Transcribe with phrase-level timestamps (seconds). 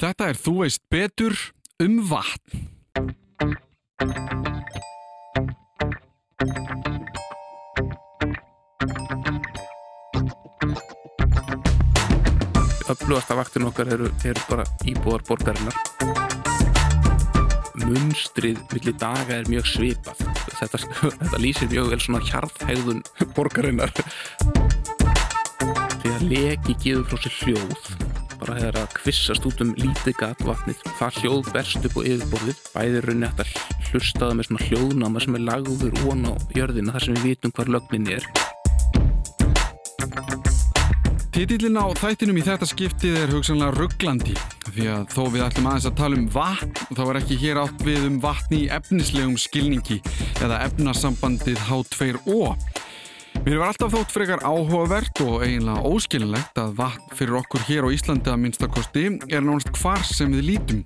[0.00, 1.34] Þetta er Þú veist betur
[1.84, 2.68] um vatn.
[12.88, 15.76] Öflugasta vaktin okkar eru, eru bara íbúar borgarinnar.
[17.84, 20.24] Munstrið millir daga er mjög svipað.
[20.62, 23.04] Þetta, þetta lýsir mjög vel svona hjarðhægðun
[23.36, 23.92] borgarinnar.
[26.08, 27.99] Að leki gefur frá sér hljóð
[28.40, 30.84] bara þegar að kvissast út um lítið gatvatnið.
[30.98, 32.62] Það hljóð berst upp á yfirborðið.
[32.74, 37.06] Bæðir raunni hægt að hlustaða með svona hljóðnáma sem er lagður ón á jörðina þar
[37.06, 38.30] sem við vitum hvar lögnin er.
[41.30, 44.34] Titillin á þættinum í þetta skiptið er hugsanlega rugglandi
[44.74, 47.84] því að þó við ætlum aðeins að tala um vatn þá er ekki hér átt
[47.86, 50.00] við um vatn í efnislegum skilningi
[50.42, 52.54] eða efnasambandið H2O.
[53.50, 57.90] Mér var alltaf þótt frekar áhugavert og eiginlega óskilinlegt að vatn fyrir okkur hér á
[57.90, 60.84] Íslandi að minnstakosti er nánast hvar sem við lítum.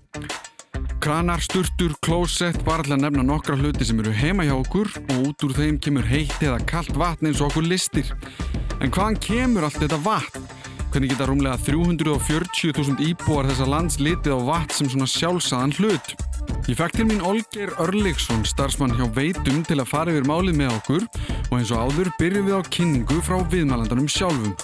[1.04, 5.29] Kranar, sturtur, klósett, bara til að nefna nokkra hluti sem eru heima hjá okkur og
[5.29, 8.09] út úr þeim kemur heitt eða kallt vatn eins og okkur listir.
[8.80, 10.48] En hvaðan kemur allt þetta vatn?
[10.88, 16.16] Hvernig geta rúmlega 340.000 íbúar þessa lands litið á vatn sem svona sjálfsaðan hlut?
[16.65, 20.79] Ég fekk til mín Olger Örliksson, starfsmann hjá Veitum til að fara yfir málið með
[20.79, 21.10] okkur
[21.50, 24.54] og eins og áður byrjum við á kynningu frá viðmælandanum sjálfum.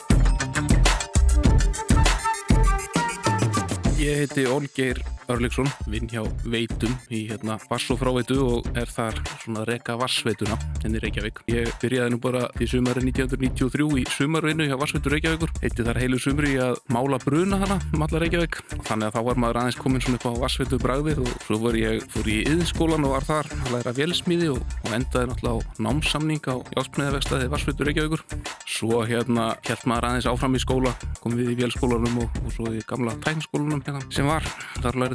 [4.00, 9.16] Ég heiti Olgeir Örliksson, vinn hjá Veitum í hérna Vass og fráveitu og er þar
[9.42, 11.42] svona reka Vassveituna henni Reykjavík.
[11.50, 15.52] Ég byrjaði nú bara í sumari 1993 í sumarvinnu hjá Vassveitu Reykjavíkur.
[15.62, 18.60] Eitti þar heilu sumri að mála bruna hana um alla Reykjavík.
[18.88, 21.78] Þannig að þá var maður aðeins komin svona upp á Vassveitu bragðið og svo var
[21.78, 25.64] ég fór í yðinskólan og var þar að læra velsmíði og, og endaði náttúrulega á
[25.86, 28.26] námsamning á jásmíðavegstaði Vassveitu Reykjavíkur.
[28.66, 31.58] Svo hérna held maður aðeins áfram í skóla, kom við í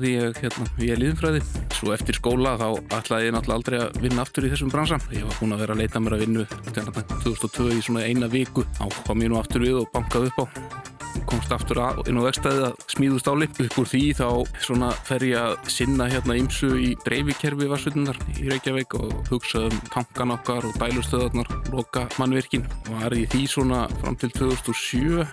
[0.05, 1.41] velskólanum og, og svo í gamla tæknskólanum hérna, ég hérna við liðinfræði.
[1.75, 2.67] Svo eftir skóla þá
[2.99, 4.99] ætlaði ég náttúrulega aldrei að vinna aftur í þessum bransa.
[5.11, 6.45] Ég var búin að vera að leita mér að vinna
[7.23, 8.65] 2002 í svona eina viku.
[8.77, 10.94] Þá kom ég nú aftur við og bankaði upp á
[11.29, 13.49] komst aftur að, inn á vegstæði að smíðu stáli.
[13.65, 14.27] Upp úr því þá
[14.67, 19.81] svona fer ég að sinna hérna ymsu í dreifikerfi varsvitunar í Reykjavík og hugsa um
[19.93, 22.65] tankan okkar og dælustöðarnar, loka mannvirkin.
[22.91, 25.25] Var í því svona fram til 2007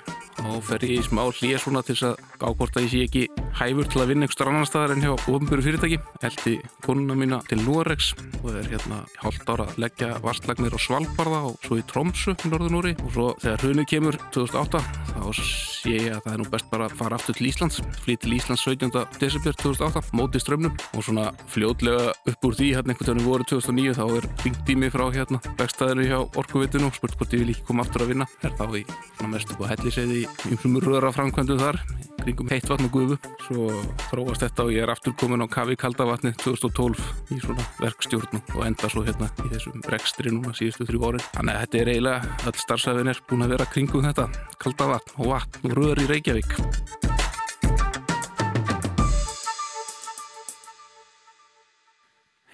[0.48, 3.02] og fer ég í smá hlýja svona til þess að gá hvort að ég sé
[3.06, 3.24] ekki
[3.58, 5.98] hæfur til að vinna einhver starf annar staðar en hjá ofnbjörðu fyrirtæki.
[6.28, 6.54] Eldi
[6.86, 11.60] konuna mína til Norex og er hérna hálft ára að leggja vastlagnir á Svalbardha og
[11.66, 14.82] svo í Tromsu í Norðunúri og svo þegar hrunið kemur 2008
[15.12, 18.22] þá sé ég að það er nú best bara að fara aftur til Íslands flýtt
[18.24, 18.92] til Íslands 17.
[19.18, 23.96] desember 2008 móti strömmnum og svona fljótlega upp úr því hérna einhvern veginn voru 2009
[23.98, 27.54] þá er ringt í mig frá hérna vegstæðinu hjá Orkuvitinu og spurt hvort ég vil
[27.54, 31.14] ekki koma aftur að vinna er þá í svona mestu búið helliseiði í umflumur röðra
[31.18, 31.82] framkvæmdu þar
[32.22, 33.16] kringum heitt vatn og gufu
[33.48, 33.68] svo
[34.10, 38.60] þróast þetta og ég er aftur komin á Kavi Kaldavatni 2012 í svona verkstjórn og
[38.66, 42.36] enda svo hérna í þessum rekstri núna síðustu þrjú árin þannig að þetta er eiginlega,
[42.46, 44.28] all starfsæfin er búin að vera kringum þetta
[44.62, 46.50] kaldavatn og vatn og röður í Reykjavík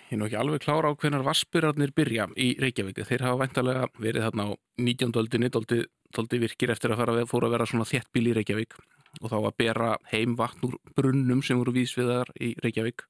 [0.08, 3.88] Ég er nú ekki alveg klára á hvernar vassbyrjarnir byrja í Reykjavík þeir hafa væntalega
[3.98, 5.10] verið þarna á 19.
[5.20, 8.78] öldinni doldi virkir eftir að fara fóra að vera svona þéttbíl í Reykjavík
[9.18, 13.02] og þá að bera heim vatn úr brunnum sem voru vísviðar í Reykjavík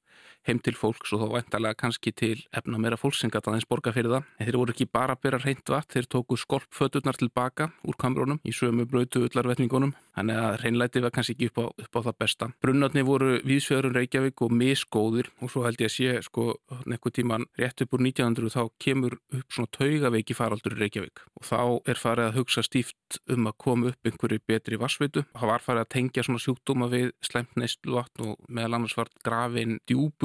[0.47, 3.93] heim til fólks og þá væntalega kannski til efna meira fólks sem gata aðeins borga
[3.95, 4.27] fyrir það.
[4.39, 8.39] En þeir voru ekki bara að bera reynd vatn, þeir tóku skolpföturnar tilbaka úr kamrónum
[8.47, 9.93] í sömu blötu öllarvetningunum.
[10.15, 12.49] Þannig að reynlæti var kannski ekki upp á, upp á það besta.
[12.63, 16.47] Brunnarni voru viðsveðurinn Reykjavík og misgóðir og svo held ég að sé sko
[16.89, 21.47] nekkuð tíman rétt upp úr 1900 þá kemur upp svona taugaveiki faraldur í Reykjavík og
[21.47, 21.61] þá
[21.91, 25.23] er farið að hugsa stíft um að koma upp einhverju betri vassvitu.
[25.35, 29.79] Það var farið að tengja svona sjúkdóma við sleimt neistluvatn og meðal annars var grafin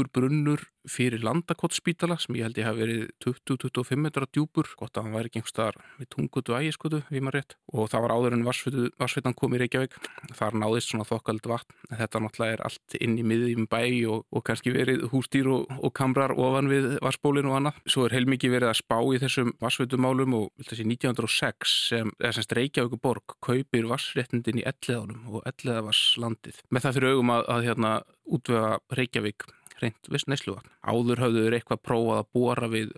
[0.05, 5.07] djúpur brunnur fyrir landakotspítala sem ég held ég hafi verið 20-25 metra djúpur gott að
[5.07, 7.57] hann væri ekki einhver staðar við tungutu ægiskutu, við maður rétt.
[7.73, 9.97] Og það var áður en varsvitan kom í Reykjavík.
[10.37, 13.81] Þar náðist svona þokkald vatn þetta náttúrulega er allt inn í miðjum bæ
[14.13, 17.81] og, og kannski verið hústýr og, og kamrar ofan við varsbólinu og annað.
[17.89, 23.01] Svo er heilmikið verið að spá í þessum varsvitumálum og þessi 1906 sem, sem Reykjavík
[23.01, 27.93] borg kaupir varsréttindin í elleðanum og elleðavarslandið með það fyrir augum að, að hérna,
[28.25, 29.47] útvega Reykjavík
[29.85, 30.73] reynd viss neysluvatn.
[30.83, 32.95] Áður hafður eitthvað prófað að bóra við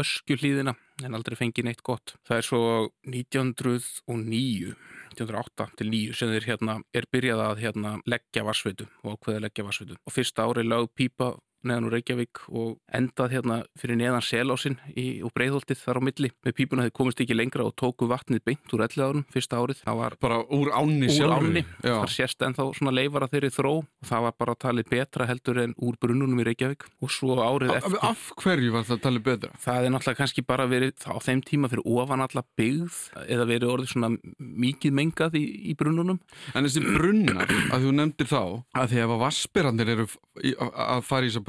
[0.00, 2.14] öskjuhlýðina en aldrei fengið neitt gott.
[2.28, 2.62] Það er svo
[3.08, 4.74] 1909
[5.10, 9.66] 1908 til 9 sem þeir hérna er byrjað að hérna leggja varsveitu og ákveða leggja
[9.66, 11.32] varsveitu og fyrsta ári lög pípa
[11.66, 14.76] neðan úr Reykjavík og endað hérna fyrir neðan selásinn
[15.24, 18.74] og breiðholtið þar á milli með pípuna þeir komist ekki lengra og tóku vatnið beint
[18.76, 19.82] úr elliðarum fyrsta árið.
[19.84, 21.46] Það var bara úr ánni úr sjálfur.
[21.50, 21.94] ánni, Já.
[22.00, 25.60] það sést ennþá svona leifar að þeirri þró og það var bara talið betra heldur
[25.64, 28.00] en úr brunnunum í Reykjavík og svo árið Af, eftir.
[28.10, 29.52] af hverju var það talið betra?
[29.60, 33.68] Það er náttúrulega kannski bara verið á þeim tíma fyrir ofan alla byggð eða verið
[33.74, 36.20] orðið svona mikið mengað í, í brunnunum.
[36.54, 38.42] En þessi brunnar, að þú nefndir þá,
[38.80, 38.94] að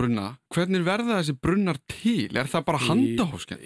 [0.02, 2.28] brunna, hvernig verða þessi brunnar til?
[2.38, 3.62] Er það bara handahóskend?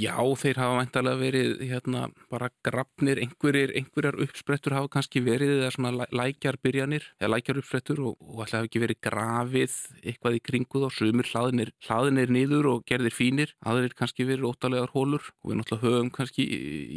[0.00, 5.72] Já, þeir hafa mæntalega verið hérna bara grafnir, einhverjir, einhverjar uppsprettur hafa kannski verið eða
[5.74, 10.42] svona læ- lækjarbyrjanir eða lækjar uppsprettur og, og alltaf hafa ekki verið grafið eitthvað í
[10.50, 15.50] kringu þá, sumir hlaðinir, hlaðinir niður og gerðir fínir, aðrir kannski verið óttalegar hólur og
[15.52, 16.46] við náttúrulega höfum kannski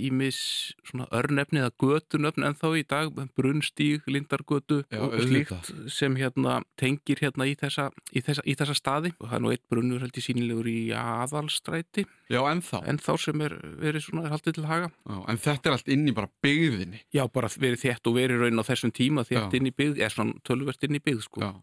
[0.08, 0.40] ímis
[0.88, 6.60] svona örnefni eða götunöfn en þá í dag, brunnstíg, lindargötu Já, og slíkt sem hérna
[6.80, 10.04] tengir hérna í þessa, í þessa, í þessa staði og það er nú eitt brunnur
[10.04, 12.82] held ég sínilegur í aðalstræti Já, en þá.
[12.88, 15.88] en þá sem er verið svona er haldið til haga Já, en þetta er allt
[15.96, 17.00] inn í bara byggðinni.
[17.16, 19.58] já bara verið þétt og verið raun á þessum tíma þétt Já.
[19.62, 21.42] inn í byggð, eða svona tölvert inn í byggð sko.
[21.42, 21.54] Já.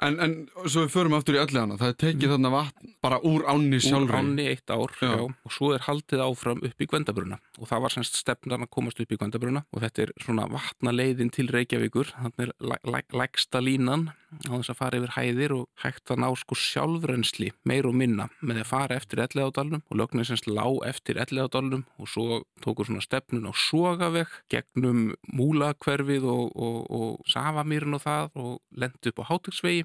[0.00, 0.34] En, en
[0.64, 3.82] svo við förum aftur í allegana, það er tekið þarna vatn bara úr ánni úr
[3.84, 4.16] sjálfur.
[4.16, 5.10] ánni eitt ár Já.
[5.12, 5.24] já.
[5.44, 9.02] og svo er haldið áfram upp í Gvendabruna og það var semst stefnan að komast
[9.04, 13.60] upp í Gvendabruna og þetta er svona vatnaleiðin til Reykjavíkur þannig er læ- læ- lægsta
[13.60, 14.08] línan
[14.48, 18.30] á þess að fara yfir hæðir og hægt að ná sko sjálfrensli meir og minna
[18.40, 23.02] með að fara eftir ellegadalunum og lögnin semst lá eftir ellegadalunum og svo tókur svona
[23.04, 29.28] stefnun á Sogaveg gegnum Múlakverfið og, og, og Safamýrin og það og lendi upp á
[29.32, 29.84] Hátegsvegi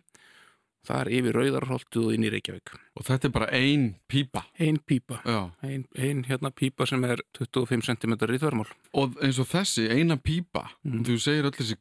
[0.84, 4.46] þar yfir Rauðarholtið og inn í Reykjavík Og þetta er bara ein pípa.
[4.60, 5.52] ein pípa Já.
[5.64, 10.18] ein, ein hérna pípa sem er 25 cm í þörmál Og eins og þessi, eina
[10.22, 11.04] pípa, Mhm.
[11.08, 11.76] þú segir öll þessi,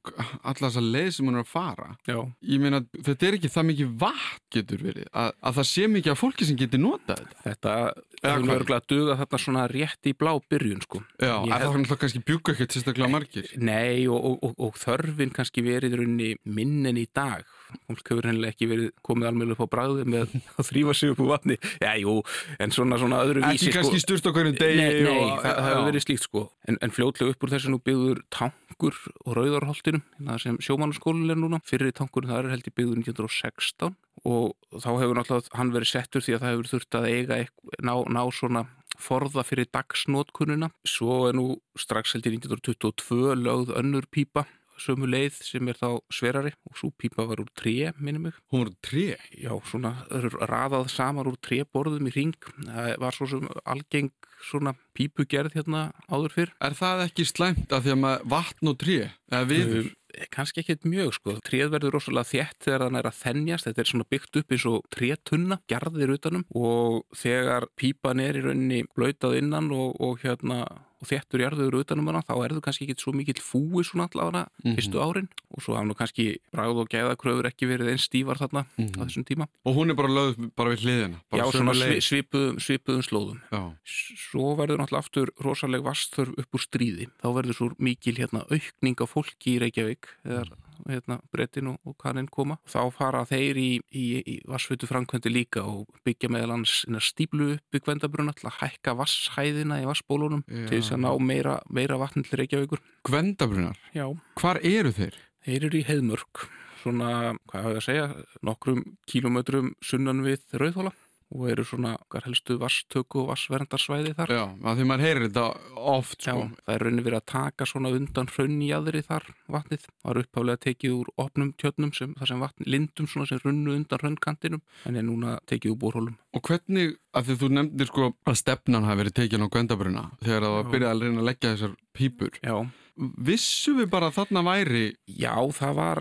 [0.44, 1.97] alla þessa leið sem hún er að fara.
[2.09, 5.87] já, Ég meina, þetta er ekki það mikið vatn getur verið, að, að það sé
[5.93, 7.43] mikið af fólki sem getur notað þetta.
[7.44, 7.75] þetta
[8.23, 11.87] Eða er örgulega að duga þarna svona rétt í blá byrjun sko Já, að held-
[11.87, 13.49] það er kannski bjúka ekkert sérstaklega margir.
[13.59, 17.43] Nei og, og, og, og þörfin kannski verið í rauninni minn en í dag
[17.88, 20.29] fólk hefur hennilega ekki verið komið alveg upp á bræði með
[20.61, 22.23] að þrýfa sig upp úr vatni Já, jú,
[22.61, 25.56] en svona, svona öðru Ekki vísi kannski styrst á hverjum degi Nei, nei og, það,
[25.56, 29.34] það hefur verið slíkt sko en, en fljótlega upp úr þessu nú byggður tankur og
[29.37, 31.58] rauðarholtinum það sem sjómannaskólinn er núna.
[31.66, 33.96] Fyrir tankurinn það er held ég byggður 1916
[34.28, 37.38] og þá hefur náttúrulega hann verið settur því að það hefur þurft að eiga
[37.82, 38.64] ná, ná svona
[39.02, 41.46] forða fyrir dagsnótkununa svo er nú
[41.81, 44.46] strax held ég 1922 lögð önnur pípa
[44.82, 48.67] sömu leið sem er þá sverari og svo pípa var úr tré, minnum mig Hún
[48.67, 49.06] var tré.
[49.31, 52.37] já, svona raðað saman úr tréborðum í ring
[52.67, 54.12] það var svo sem algeng
[54.43, 58.79] svona pípugerð hérna áður fyrr Er það ekki slæmt að því að maður vatn og
[58.82, 58.96] tré?
[59.32, 59.84] Eða viður?
[59.87, 59.99] Um,
[60.34, 63.90] kannski ekkit mjög sko tréð verður rosalega þétt þegar það er að þennjast þetta er
[63.93, 69.38] svona byggt upp eins og trétunna gerðir utanum og þegar pípan er í rauninni blöytað
[69.40, 70.64] innan og, og hérna
[71.02, 74.46] og þéttur jarður utanum hana þá er það kannski ekkit svo mikill fúi svona allavega
[74.64, 74.76] Mhm.
[74.78, 78.62] fyrstu árin og svo hafa nú kannski bráð og gæðakröfur ekki verið einn stífar þarna
[78.62, 79.02] á Mhm.
[79.02, 81.20] þessum tíma Og hún er bara lögð bara við hliðina.
[81.31, 83.75] Bara já svona svipuðum, svipuðum slóðum Já.
[83.84, 87.06] svo verður náttúrulega aftur rosaleg vastþörf upp úr stríði.
[87.22, 90.49] Þá verður svo mikil hérna, aukning á fólki í Reykjavík þegar
[90.88, 92.58] hérna, brettin og, og kaninn koma.
[92.70, 98.34] Þá fara þeir í, í, í vassfötu framkvæmdi líka og byggja meðal hans stíplu Gvendabrunna
[98.38, 100.67] til að hækka vasshæðina í vassbólunum Já.
[100.70, 102.82] til þess að ná meira, meira vatn til Reykjavíkur.
[103.08, 103.79] Gvendabrunar.
[103.96, 104.06] Já.
[104.40, 105.19] Hvar eru þeir?
[105.43, 106.44] Þeir eru í heiðmörk,
[106.85, 107.08] svona,
[107.50, 108.05] hvað hefur ég að segja,
[108.46, 110.95] nokkrum kílómetrum sunnan við Rauðhóla
[111.33, 114.33] og eru svona helstu vasstöku og vassverndarsvæði þar.
[114.37, 115.47] Já, því maður heyrir þetta
[115.95, 116.49] oft, Já, sko.
[116.67, 119.87] það er rauninni verið að taka svona undan hraunjaðri þar vatnið.
[119.89, 123.77] Það var upphaflega tekið úr opnum tjötnum sem, þar sem vatn lindum svona sem runnu
[123.79, 126.19] undan hraunkantinum en er núna tekið úr bórhólum.
[126.33, 130.47] Og hvernig, að því þú nefndir sko að stefnan hafi verið tekin á Gvendabruna þegar
[130.47, 132.39] það var byrjað að reyna að leggja þessar pípur.
[132.41, 132.57] Já,
[132.93, 134.83] Vissu við bara að þarna væri...
[135.09, 136.01] já það, var,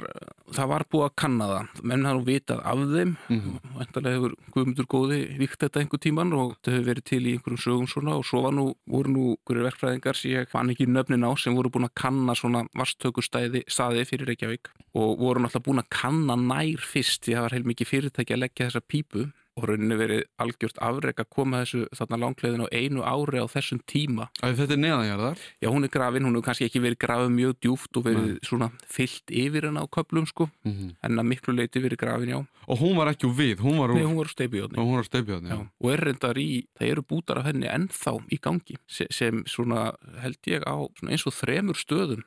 [0.51, 1.69] það var búið að kanna það.
[1.87, 3.13] Menn hafa nú vitað af þeim.
[3.31, 3.53] Mhm.
[3.77, 7.63] Væntalega hefur Guðmundur góði vikt þetta einhver tíman og þetta hefur verið til í einhverjum
[7.63, 11.23] sögum svona og svo var nú, voru nú einhverjir verkfræðingar sem ég fann ekki nöfnin
[11.23, 15.83] á sem voru búin að kanna svona vastökustæði staði fyrir Reykjavík og voru náttúrulega búin
[15.85, 19.29] að kanna nær fyrst því það var heilmikið fyrirtæki að leggja þessa pípu
[19.61, 23.81] og rauninni verið algjört afrek að koma þessu þarna langleiðin á einu ári á þessum
[23.87, 24.27] tíma.
[24.41, 25.43] Að þetta er neðanjarðar.
[25.61, 28.71] Já, hún er grafin, hún hefur kannski ekki verið grafið mjög djúft og verið svona
[28.89, 32.39] fyllt yfir henn á köplum sko, Mm en að miklu leiti verið grafin, já.
[32.67, 33.97] Og hún var ekki úr við, hún var úr...
[33.97, 34.77] Nei, hún var steipjóðni.
[34.77, 35.65] Og hún var á steipjáðni, Já, já.
[35.81, 39.91] og er reyndar í, það eru bútar af henni ennþá í gangi sem, sem svona
[40.21, 42.21] held ég á svona eins og þremur stöðum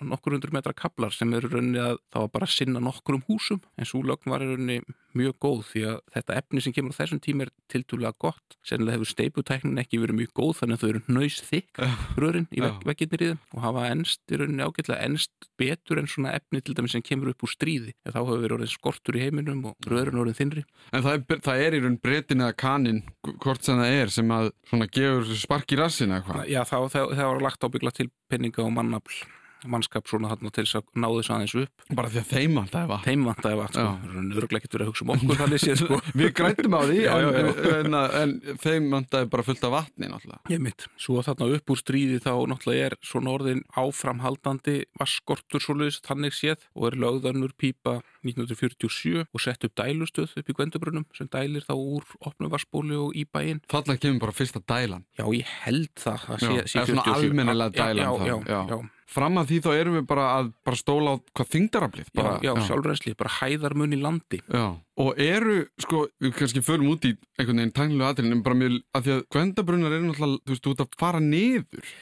[0.00, 3.60] nokkur hundur metra kaplar sem eru rauninni að það var bara að sinna nokkrum húsum
[3.78, 4.80] en svo lögn var rauninni
[5.16, 8.56] mjög góð því að þetta efni sem kemur á þessum tíma er tiltúlega gott.
[8.66, 11.82] Sennilega hefur steiputæknin ekki verið mjög góð þannig að þau eru nöys þykk
[12.20, 12.68] rörin í Já.
[12.86, 16.76] veggirnir í þeim og hafa ennst í rauninni ágætlega ennst betur en svona efni til
[16.78, 17.94] dæmis sem kemur upp úr stríði.
[18.04, 21.42] En þá hefur verið orðin skortur í heiminum og rörin orðin þinnri En það er,
[21.46, 23.02] það er í raun breytin eða kanin,
[23.42, 26.48] hvort sem það er, sem að svona gefur spark í rassina eitthvað.
[26.50, 29.20] Já, þá, þá, þá var lagt ábyggla til penninga og mannafl
[29.68, 32.58] mannskap svona þarna til að ná þess aðeins upp Bara því að þeim
[32.90, 33.02] var.
[33.04, 33.84] þeim vatn sko,
[34.30, 37.14] nörgulega ekkert verið að hugsa um okkur þannig séð sko Við grættum á því, Já,
[37.20, 37.50] já, já.
[37.80, 40.40] En, en, en þeim vantaði bara fullt af vatni náttúrulega.
[40.52, 46.00] Ég mitt, svo þarna upp úr stríði þá náttúrulega er svona orðin áframhaldandi vaskortur svoleiðis
[46.06, 51.28] þannig séð og er lögðanur pípa 1947 og sett upp dælustöð upp í Gvendubrunum sem
[51.32, 53.62] dælir þá úr opnum vassbóli og í bæinn.
[53.70, 55.04] Þarna kemur bara fyrsta dælan.
[55.18, 57.14] Já, ég held það að sé, sé eða svona 47.
[57.16, 58.60] almennilega dælan já, já, já.
[58.74, 58.78] já,
[59.10, 62.06] Fram að því þá erum við bara að bara stóla á hvað þingdaraflið.
[62.12, 64.38] já, Bara, já, sjálfrensli, bara hæðarmun í landi.
[64.46, 64.64] Já,
[65.02, 68.78] og eru, sko, við kannski förum út í einhvern veginn tæknilega aðrinn, en bara mjög,
[68.94, 71.92] að því að gvendabrunnar eru náttúrulega, þú veist, út að fara niður.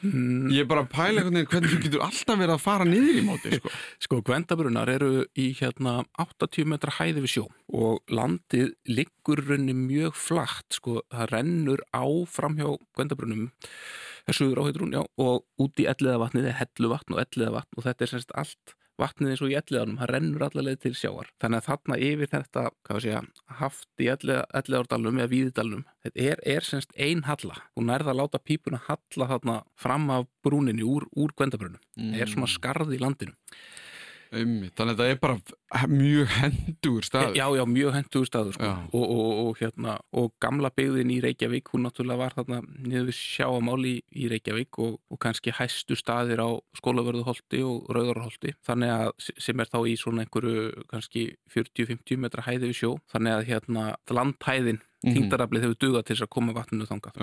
[0.00, 2.84] Mm, Ég er bara að pæla einhvern veginn hvernig þú getur alltaf verið að fara
[2.88, 3.72] niður í móti, sko.
[4.06, 7.42] Sko, Gvendabrunnar eru í hérna 80 metra hæði við sjó
[7.76, 12.02] og landið liggur runni mjög flatt, sko, það rennur á
[12.32, 13.50] framhjá Gvendabrunum
[14.36, 18.12] suður á heitrún, já, og út í elliðavatnið er helluvatn og elliðavatn og þetta er
[18.14, 21.30] semst allt vatnið eins og í elliðanum, það rennur allavega til sjávar.
[21.40, 23.22] Þannig að þarna yfir þetta, hvað við segja,
[23.60, 28.42] haft í elliðardalum eða víðidalum, þetta er, er semst ein halla og nærða að láta
[28.44, 31.80] pípuna halla þarna fram af brúninni úr, úr Gvendabrunum.
[31.96, 33.36] Það er svona skarð í landinu.
[34.30, 35.40] Einmitt, þannig að það er bara
[35.86, 37.36] mjög hendur staður.
[37.38, 38.70] Já, já, mjög hendugur staður sko.
[38.90, 43.18] Og, og, og, hérna, og gamla byggðin í Reykjavík, hún náttúrulega var þarna niður við
[43.20, 46.50] sjáamáli í Reykjavík og, og kannski hæstu staðir á
[46.80, 49.10] skólavörðuholti og rauðarholti þannig að
[49.46, 53.90] sem er þá í svona einhverju kannski 40-50 metra hæði við sjó þannig að hérna
[54.10, 55.14] landhæðin Mhm.
[55.16, 57.14] þingdaraflið hefur dugað til þess að koma vatninu þangað.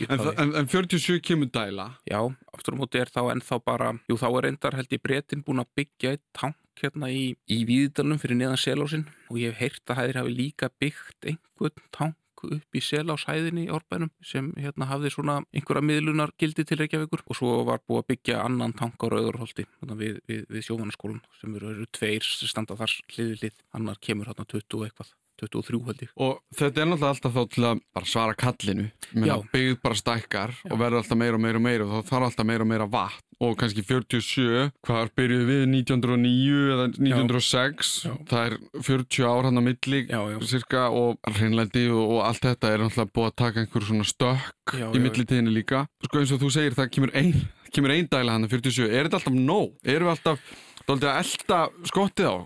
[0.00, 1.84] Í En, en, en 47 kemur dæla.
[2.08, 2.22] Já,
[2.56, 5.60] aftur á móti er þá ennþá bara, jú þá er reyndar held ég bretin búin
[5.60, 9.92] að byggja eitt tank hérna í, í Víðdalum fyrir neðan selásinn og ég hef heyrt
[9.92, 12.16] að hæðir hafi líka byggt einhvern tank
[12.46, 17.38] upp í seláshæðinni í Árbænum sem hérna hafði svona einhverja miðlunar gildi til Reykjavíkur og
[17.38, 19.66] svo var búið að byggja annan tank á Rauðurholti
[19.98, 24.46] við, við, við sjómannaskólan sem eru, eru tveir standa þar hliði hlið, annar kemur hérna
[24.46, 26.10] 20 og eitthvað 23 held ég.
[26.16, 28.88] Og þetta er náttúrulega alltaf þá til að bara svara kallinu.
[29.14, 29.36] Já.
[29.52, 32.48] byggð bara stækkar og verður alltaf meira og meira og meira og þá þarf alltaf
[32.48, 33.24] meira og meira vatn.
[33.38, 38.14] Og kannski 47, hvað byrjuðu við 1909 eða 1906, Já.
[38.26, 38.56] það er
[38.88, 40.38] 40 ár hann á milli Já, já.
[40.42, 44.74] cirka og hreinlendi og, og allt þetta er náttúrulega búið að taka einhver svona stökk
[44.74, 45.02] Já, í já.
[45.06, 45.84] millitíðinni líka.
[46.02, 47.30] Sko eins og þú segir það kemur ein,
[47.78, 49.70] kemur ein dæla hann 47, er þetta alltaf nóg?
[49.86, 50.42] Erum við alltaf,
[50.88, 51.60] að elta
[51.92, 52.36] skottið á?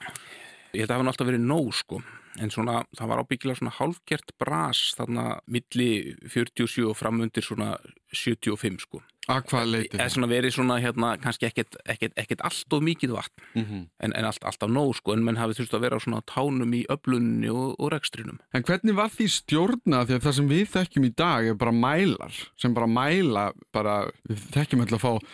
[0.77, 2.05] Ég held að það hafa alltaf verið nóg sko
[2.41, 7.75] en svona, það var ábyggilega svona hálfgert bras þarna milli 47 og framundir svona
[8.13, 9.03] 75 sko.
[9.31, 10.01] Að hvað leitið?
[10.01, 13.89] Eða svona verið svona hérna kannski ekkert, ekkert, ekkert allt of mikið vatn Mm -hmm.
[14.01, 16.87] en, en allt, alltaf nóg sko en menn hafi þurft að vera svona tánum í
[16.89, 18.39] öflunni og, og rekstrinum.
[18.53, 21.73] En hvernig var því stjórna því að það sem við þekkjum í dag er bara
[21.73, 25.27] mælar sem bara mæla bara, við þekkjum alltaf að fá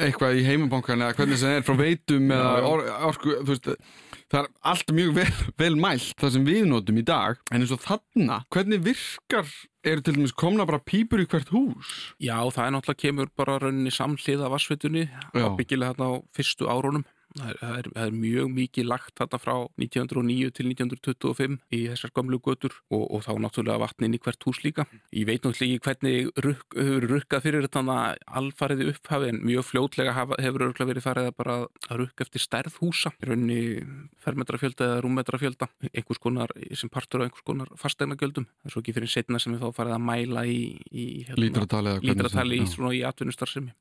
[0.00, 3.68] eitthvað í heimabankan eða hvernig sem er frá veitum eða or, orku, þú veist
[4.30, 5.26] það er allt mjög vel,
[5.58, 9.48] vel mælt það sem við notum í dag en eins og þarna, hvernig virkar
[9.86, 13.58] eru til dæmis komna bara pípur í hvert hús Já, það er náttúrulega kemur bara
[13.62, 15.46] rauninni samhliða vassvitunni Já.
[15.48, 17.06] ábyggilega þarna á fyrstu árunum.
[17.30, 21.80] Það er, það, er, það er mjög mikið lagt þarna frá 1909 til 1925 í
[21.92, 24.86] þessar gömlu götur og, og þá náttúrulega vatnin í hvert hús líka.
[25.14, 27.98] Ég veit náttúrulega ekki hvernig rukk, hefur rukkað fyrir þetta
[28.40, 31.56] alfariði upphafi en mjög fljótlega hafa, hefur örgulega verið farið að bara
[31.86, 33.60] að rukka eftir stærð húsa, í rauninni
[34.24, 38.46] fermetrafjölda eða rúmmetrafjölda, einhvers konar sem partur á einhvers konar fastegnagjöldum.
[38.60, 40.60] Það er svo ekki fyrir setna sem við þá farið að mæla í,
[40.90, 42.74] í hérna, Lítratalið eða hvernig lítratali í, sem- já.
[42.74, 43.74] svona í atvinnustarfsemi.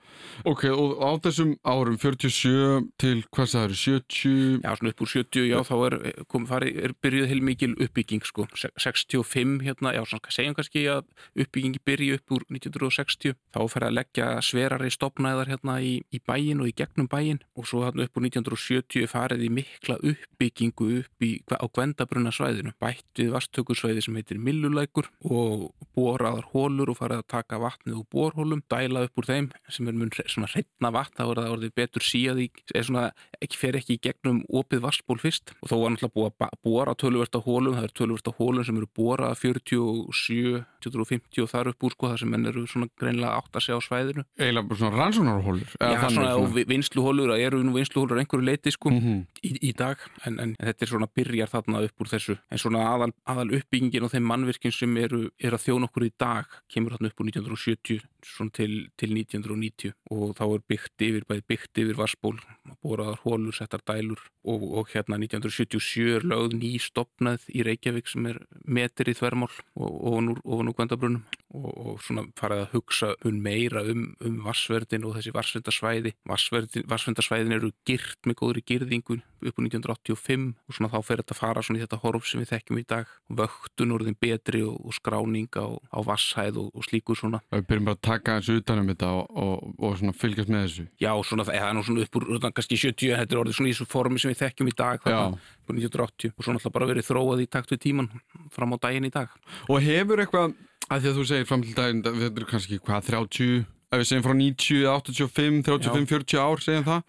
[0.49, 5.09] Ok, og á þessum árum 47 til hvað það eru 70 Já, svona upp úr
[5.09, 5.95] 70, já, þá er,
[6.31, 11.05] kom, farið, er byrjuð heilmikil uppbygging, sko, Se- 65 hérna, já, svona, segjum kannski að
[11.39, 16.63] uppbyggingi byrju upp úr 1960, þá fer að leggja sverari stopnæðar hérna í, í bæin
[16.63, 21.27] og í gegnum bæin og svo hérna upp úr 1970 farið í mikla uppbyggingu upp
[21.27, 27.23] í, á Gvendabrunna svæðinu, bætt við vastökusvæði sem heitir Millulækur og boraðar hólur og farið
[27.23, 31.15] að taka vatnið úr borhólum, dæla upp úr þeim sem er mun svona hreitna vatn,
[31.15, 33.09] þá er það orðið betur í, er svona
[33.41, 35.53] ekki fer ekki í gegnum opið vassból fyrst.
[35.63, 38.77] Og þó var náttúrulega búið að töluvert á hólum, það er töluvert á hólum sem
[38.81, 43.35] eru borað 47, 250 og þar upp úr sko þar sem menn eru svona greinlega
[43.39, 44.23] átt að segja á svæðinu.
[44.39, 48.89] Bara svona rannsónarhólur Já, svona, og vi- vinsluhólur, það eru nú vinsluhólur einhverju leiti sko
[48.89, 49.25] Mhm.
[49.43, 49.97] í, í dag.
[50.25, 52.37] En, en þetta er svona byrjar þarna upp úr þessu.
[52.51, 56.11] En svona aðal, aðal uppbyggingin og þeim mannvirkin sem eru, eru að þjóna okkur í
[56.17, 61.25] dag kemur þarna upp úr 1970 svona til, til 1990 og þá er byggt yfir,
[61.29, 62.37] bæði byggt yfir vassból
[62.83, 68.29] boraðar hólur, settar dælur og, og hérna 1977 er lögð ný stopnað í Reykjavík sem
[68.31, 71.23] er metir í þvermál og ofan úr, ofan úr Gvendabrunum
[71.55, 77.55] og, og svona farið að hugsa um meira um, um vassverðin og þessi vassvendarsvæði vassvendarsvæðin
[77.57, 81.63] eru gyrt með góðri gyrðingun upp á 1985 og svona þá fer þetta að fara
[81.65, 83.13] svona í þetta horf sem við þekkjum í dag.
[83.39, 87.41] Vöktun orðin betri og, og skráning á, á vasshæð og, og slíkur svona.
[87.53, 90.87] Við byrjum bara að taka þessu utanum þetta og, og, og svona fylgjast með þessu.
[91.01, 93.71] Já svona það er nú svona upp úr utan, kannski 70 þetta er orðið svona
[93.71, 95.07] í þessu formi sem við þekkjum í dag Já.
[95.07, 98.09] þarna, upp á 1980 og svona alltaf bara verið þróað í takt við tíman
[98.51, 99.29] fram á daginn í dag
[99.69, 100.55] Og hefur eitthvað,
[100.89, 104.07] að því að þú segir fram til daginn, þetta eru kannski hvað, 30, ef við
[104.09, 107.03] segjum frá 90, 85, 35, 40 ár, segjum það,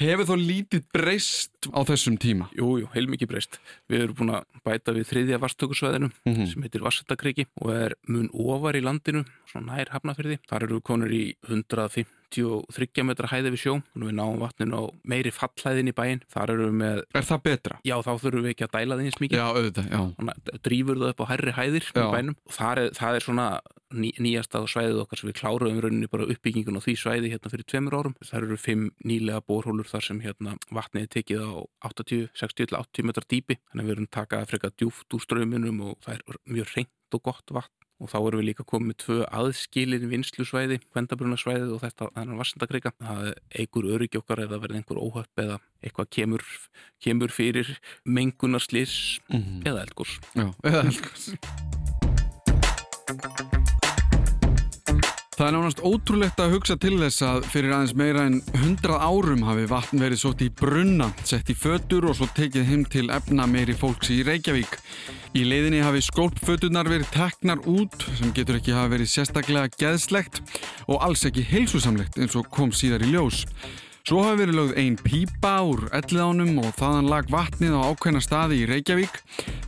[0.00, 2.46] hefur þó lítið breyst á þessum tíma?
[2.56, 3.58] Jú, jú, heilmikið breyst.
[3.90, 6.46] Við erum búin að bæta við þriðja varstökusvæðinu Mhm.
[6.48, 10.38] sem heitir Vassendakriki og er mun ofar í landinu, svona nær hafnafyrði.
[10.48, 11.34] Þar eru við konur í
[12.30, 16.22] 153 metra hæði við sjó og við náum vatninu á meiri fallhæðin í bæinn.
[16.30, 17.78] Þar eru við með, Er það betra?
[17.84, 19.36] já þá þurfum við ekki að dæla því eins mikið.
[19.40, 20.00] Já, auðvitað, já.
[20.20, 22.10] Þannig að drífur það upp á hærri hæðir í Já.
[22.14, 23.46] bænum og það er, það er svona
[23.90, 27.50] ný, nýjasta svæðið okkar sem við kláruðum í rauninni bara uppbyggingun á því svæði hérna
[27.50, 28.14] fyrir tveimur árum.
[28.22, 31.50] Það eru fimm nýlega bórhólur þar sem hérna vatnið er tekið á
[31.90, 35.82] 80, 60 til 80 metrar dýpi þannig að við erum takað frekar djúft úr ströminum
[35.90, 39.18] og það er mjög reynt og gott vatn og þá erum við líka komið tvö
[39.28, 42.92] aðskilin vinslusvæði, kvendabrunasvæðið og þetta þannig vassendakreika.
[43.00, 46.42] Það eigur öryggi okkar eða verði einhver óhöpp eða eitthvað kemur,
[47.04, 49.62] kemur fyrir mengunarslis Mhm.
[49.68, 50.18] eða eldgós.
[50.34, 51.24] Já, eða eldgós.
[55.40, 59.46] Það er nánast ótrúlegt að hugsa til þess að fyrir aðeins meira en 100 árum
[59.48, 63.46] hafi vatn verið sótt í brunna, sett í fötur og svo tekið heim til efna
[63.48, 64.76] meiri fólks í Reykjavík.
[65.32, 70.42] Í leiðinni hafi skólpfötunar verið teknar út sem getur ekki hafa verið sérstaklega geðslegt
[70.84, 73.46] og alls ekki heilsusamlegt eins og kom síðar í ljós.
[74.04, 78.60] Svo hafi verið lögð ein pípa úr elliðánum og þaðan lag vatnið á ákveðna staði
[78.60, 79.16] í Reykjavík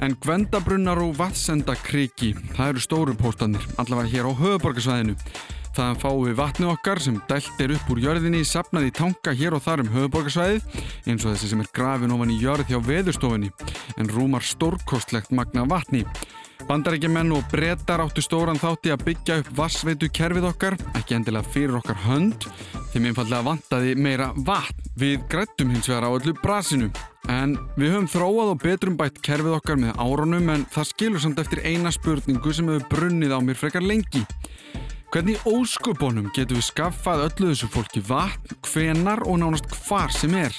[0.05, 5.16] en Gvendabrunnar og Vatsendakriki, það eru stóru póstanir, allavega hér á höfuborgarsvæðinu.
[5.73, 9.55] Þaðan fáum við vatnið okkar sem dælt er upp úr jörðinni, sapnað í tanka hér
[9.57, 10.67] og þar um höfuborgarsvæðið
[11.09, 13.49] eins og þessi sem er grafin ofan í jörð hjá veðurstofunni
[13.97, 16.05] en rúmar stórkostlegt magna vatni.
[16.69, 21.79] Bandarækjumenn og brettar áttu stóran þátti að byggja upp vassveitu kerfið okkar, ekki endilega fyrir
[21.81, 22.47] okkar hönd,
[22.93, 24.79] þeim einfallega vantaði meira vatn.
[25.01, 26.91] Við grættum hins vegar á öllu brasinu.
[27.33, 31.41] En við höfum þróað og betrum bætt kerfið okkar með árunum en það skilur samt
[31.41, 34.27] eftir eina spurningu sem hefur brunnið á mér frekar lengi.
[35.12, 40.55] Hvernig óskupunum getum við skaffað öllu þessu fólki vatn, hvenar og nánast hvar sem er?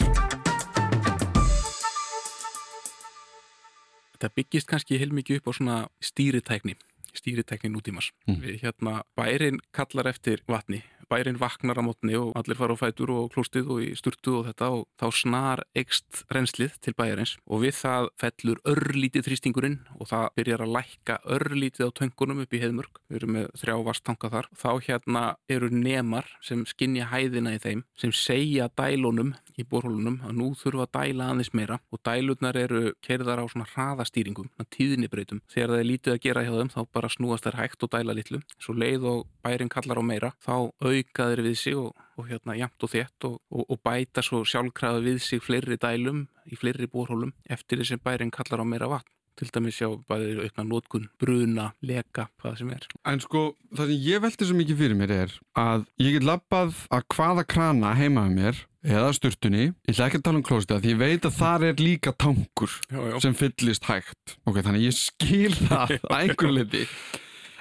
[4.12, 6.78] Þetta byggist kannski heilmikið upp á svona stýritækni,
[7.18, 8.12] stýritækni nútímas.
[8.30, 8.38] Mm.
[8.46, 10.84] Við hérna, bærin kallar eftir vatni,
[11.14, 14.48] bærin vaknar á mótni og allir fara á fætur og klóstið og í sturtu og
[14.50, 20.10] þetta og þá snar ekst renslið til bæjarins og við það fellur örlítið þrýstingurinn og
[20.10, 23.02] það byrjar að lækka örlítið á töngunum upp í heiðmörk.
[23.10, 24.50] Við erum með þrjá vastanga þar.
[24.58, 30.38] Þá hérna eru nemar sem skinja hæðina í þeim sem segja dælunum í borhólunum að
[30.40, 35.44] nú þurfa að dæla aðeins meira og dælurnar eru kerðar á svona hraðastýringum, tíðnibreytum.
[35.52, 38.18] Þegar það er lítið að gera hjá þeim þá bara snúast þær hægt og dæla
[38.18, 38.42] litlu.
[38.58, 42.56] Svo leið og bærin kallar á meira þá auka þeir við sig og, og hérna
[42.60, 46.88] jamt og þétt og, og, og bæta svo sjálfkrafa við sig fleiri dælum í fleiri
[46.92, 49.10] borhólum eftir því sem bærin kallar á meira vatn.
[49.34, 52.84] Til dæmis sjá bæðir aukna nótkun, bruna, leka, hvað sem er.
[53.10, 56.76] En sko, það sem ég velti svo mikið fyrir mér er að ég get lappað
[56.94, 60.84] að hvaða krana heima með mér eða sturtunni, ég ætla ekki að tala um klóstið
[60.84, 63.18] því ég veit að þar er líka tankur Já, já.
[63.24, 66.82] sem fyllist hægt ok, þannig að ég skil það að einhver liti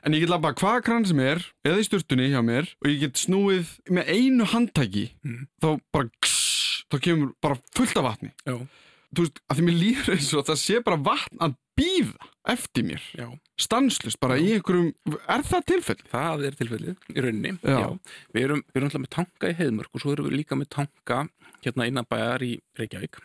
[0.02, 3.00] en ég get lappað hvaða kran sem er eða í sturtunni hjá mér og ég
[3.06, 5.46] get snúið með einu handtæki Mm.
[5.62, 8.56] þá bara kss, þá kemur bara fullt af vatni Já,
[9.14, 12.84] þú veist, að því mér líður eins og það sé bara vatn að býða eftir
[12.84, 13.28] mér já.
[13.56, 14.90] stanslust bara í einhverjum
[15.30, 16.00] er það tilfell?
[16.10, 17.52] Það er tilfellið í rauninni.
[17.62, 17.86] Já.
[18.34, 20.68] Við erum, við erum alltaf með tanka í heiðmörk og svo erum við líka með
[20.74, 21.20] tanka
[21.64, 23.20] hérna innan bæjar í Reykjavík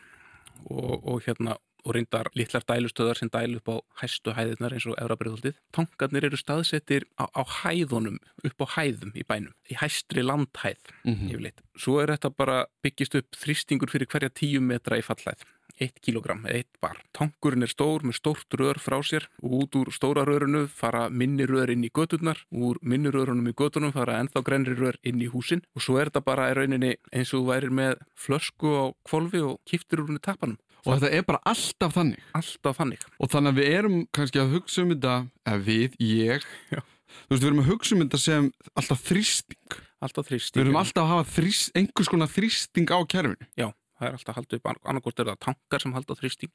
[0.70, 4.97] og, og hérna og reyndar litlar dælustöðar sem dælu upp á hæstu hæðirnar eins og
[5.00, 5.56] Eurabriðhaldið.
[5.71, 11.30] Tankarnir eru staðsettir á, á hæðunum, upp á hæðum í bænum, í hæstri landhæð Mhm.
[11.32, 11.62] yfirleitt.
[11.78, 15.39] Svo er þetta bara byggist upp þrýstingur fyrir hverja tíu metra í fallæð.
[15.80, 17.02] 1 kilogram eða 1 bar.
[17.18, 21.48] Tankurinn er stór með stórt rör frá sér og út úr stóra rörinu fara minni
[21.50, 25.30] rör inn í göturnar úr minni rörunum í götunum fara ennþá grenri rör inn í
[25.32, 28.86] húsin og svo er þetta bara í rauninni eins og þú værir með flösku á
[29.08, 30.58] kvolfi og kiftir úr henni tappanum.
[30.88, 32.22] Og þetta er bara alltaf þannig.
[32.38, 33.02] Alltaf þannig.
[33.20, 35.16] Og þannig að við erum kannski að hugsa um þetta,
[35.50, 36.80] eða við, ég, Já.
[37.26, 38.48] þú veist, við erum að hugsa um þetta sem
[38.80, 39.78] alltaf þrýsting.
[40.08, 40.62] Alltaf þrýsting.
[40.62, 43.50] Við erum alltaf að hafa þrýst, einhvers konar þrýsting á kerfinu.
[43.60, 46.53] Já, það er alltaf haldið upp, annarkort er það tankar sem halda þrýsting.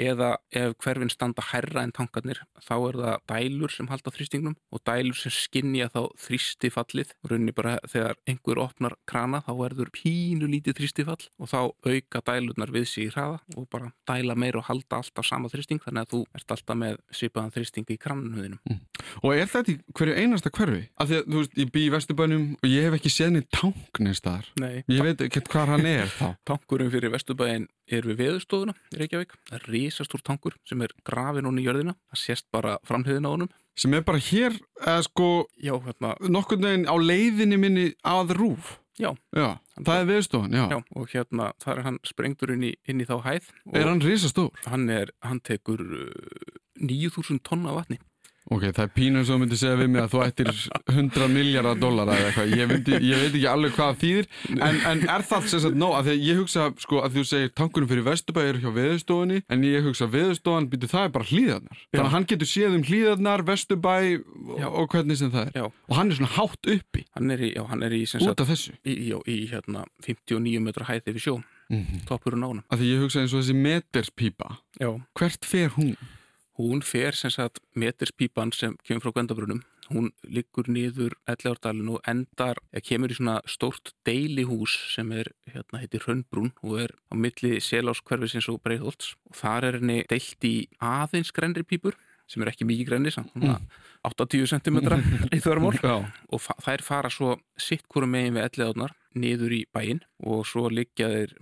[0.00, 4.82] Eða ef hverfin standa hærra en tankarnir þá er það dælur sem halda þrýstingnum og
[4.88, 10.80] dælur sem skinja þá þrýstifallið rauninni bara þegar einhver opnar krana þá verður pínu lítið
[10.80, 15.02] þrýstifall og þá auka dælurnar við sig í hraða og bara dæla meira og halda
[15.02, 18.80] alltaf sama þrýsting þannig að þú ert alltaf með svipaðan þrýsting í krannuðinum
[19.22, 20.82] Og er þetta í hverju einasta hverfi?
[21.00, 23.48] Af því að, þú veist, ég bý í Vesturbænum og ég hef ekki séð niður
[23.58, 24.22] tank neins.
[24.60, 26.26] Nei, Ég veit ekki hvað hann er þá.
[26.48, 31.44] tankurinn fyrir Vesturbæin er við veðustofuna í Reykjavík það er risastór tankur sem er grafin
[31.48, 35.28] hún í jörðina það sést bara framhliðin á honum Sem er bara hér, eða sko,
[35.58, 38.76] Já, hérna, nokkurn veginn á leiðinni minni að rúf.
[38.94, 39.08] Já.
[39.34, 40.62] Já, það er viðstofan, já.
[40.70, 43.98] Já, og hérna, þar er hann sprengtur inn í, inn í þá hæð Er hann
[44.04, 44.52] risastór?
[44.70, 47.98] hann, er, hann tekur uh, 9000 tonna vatni.
[48.52, 50.48] Ok, það er pínu eins og þú myndir segja við mig að þú ættir
[50.92, 52.50] 100 miljardar dólar eða eitthvað.
[52.58, 54.26] Ég, myndi, ég veit ekki alveg hvað þýðir,
[54.58, 55.94] en, en er það sem sagt nóg?
[55.96, 59.40] Af því að ég hugsa, sko, að þú segir tankurinn fyrir Vesturbæ er hjá veðustofunni,
[59.48, 61.80] en ég hugsa veðustofan, býtu það er bara hlýðarnar.
[61.88, 64.68] Þannig að hann getur séð um hlýðarnar, Vesturbæ og, Já.
[64.92, 65.56] hvernig sem það er.
[65.56, 65.64] Já.
[65.88, 68.28] Og hann er svona hátt uppi, Hann er í, já, hann er í, sem út
[68.28, 68.74] sagt, af þessu.
[68.84, 71.36] í, já, í hérna, 59 metra hæð yfir sjó,
[71.72, 72.64] Mm toppurinn á honum.
[72.68, 74.90] Af því ég hugsa eins og þessi meterspípa, Já.
[75.16, 75.94] hvert fer hún?
[76.54, 79.64] Hún fer sem sagt meterspípan sem kemur frá Gvendabrunum.
[79.90, 86.06] Hún liggur niður Ellegárdalinn og endar, kemur í svona stórt deilihús sem er, hérna, heitir
[86.06, 89.16] Hrönnbrún og er á milli Seláskverfisins og Breiðholts.
[89.28, 91.98] Og þar er henni deilt í aðeins grenri pípur
[92.30, 93.58] sem er ekki mikið samt svona
[94.04, 94.78] 80 cm
[95.36, 100.02] í þörmól og fa þær fara svo sitt hverju megin við elliðárnar niður í bæinn
[100.26, 101.34] og svo liggja þeir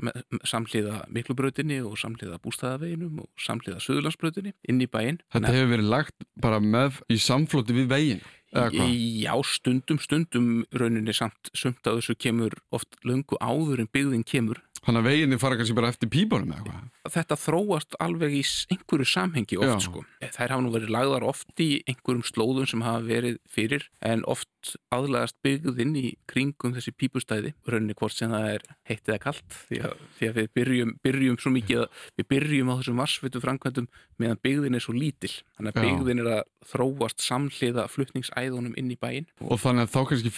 [0.49, 5.23] samhliða miklubrautinni og samhliða bústæðaveginum og samhliða söðurlandsbrautinni inn í bæinn.
[5.33, 8.23] Þetta hefur verið lagt bara með í samflóti við veginn?
[8.53, 14.61] Já, stundum, stundum rauninni samt sumt að þessu kemur oft löngu áður en byggðin kemur.
[14.83, 16.87] Þannig að veginni fara kannski bara eftir pípunum eða hvað?
[17.15, 18.43] Þetta þróast alveg í
[18.75, 19.83] einhverju samhengi oft Já.
[19.85, 20.03] sko.
[20.23, 24.49] Þær hafa nú verið lagðar oft í einhverjum slóðum sem hafa verið fyrir en oft
[24.95, 29.81] aðlagast byggðin í kringum þessi pípustæði rauninni hvort sem það er heitt eða kalt því
[30.19, 33.89] því að við byrjum, byrjum svo mikið að við byrjum á þessum vassvitu framkvæmdum
[34.23, 35.83] meðan byggðin er svo lítil þannig að Já.
[35.89, 36.43] byggðin er að
[36.73, 40.31] þróast samhliða flutningsæðunum inn í bæinn Og þannig að þá kannski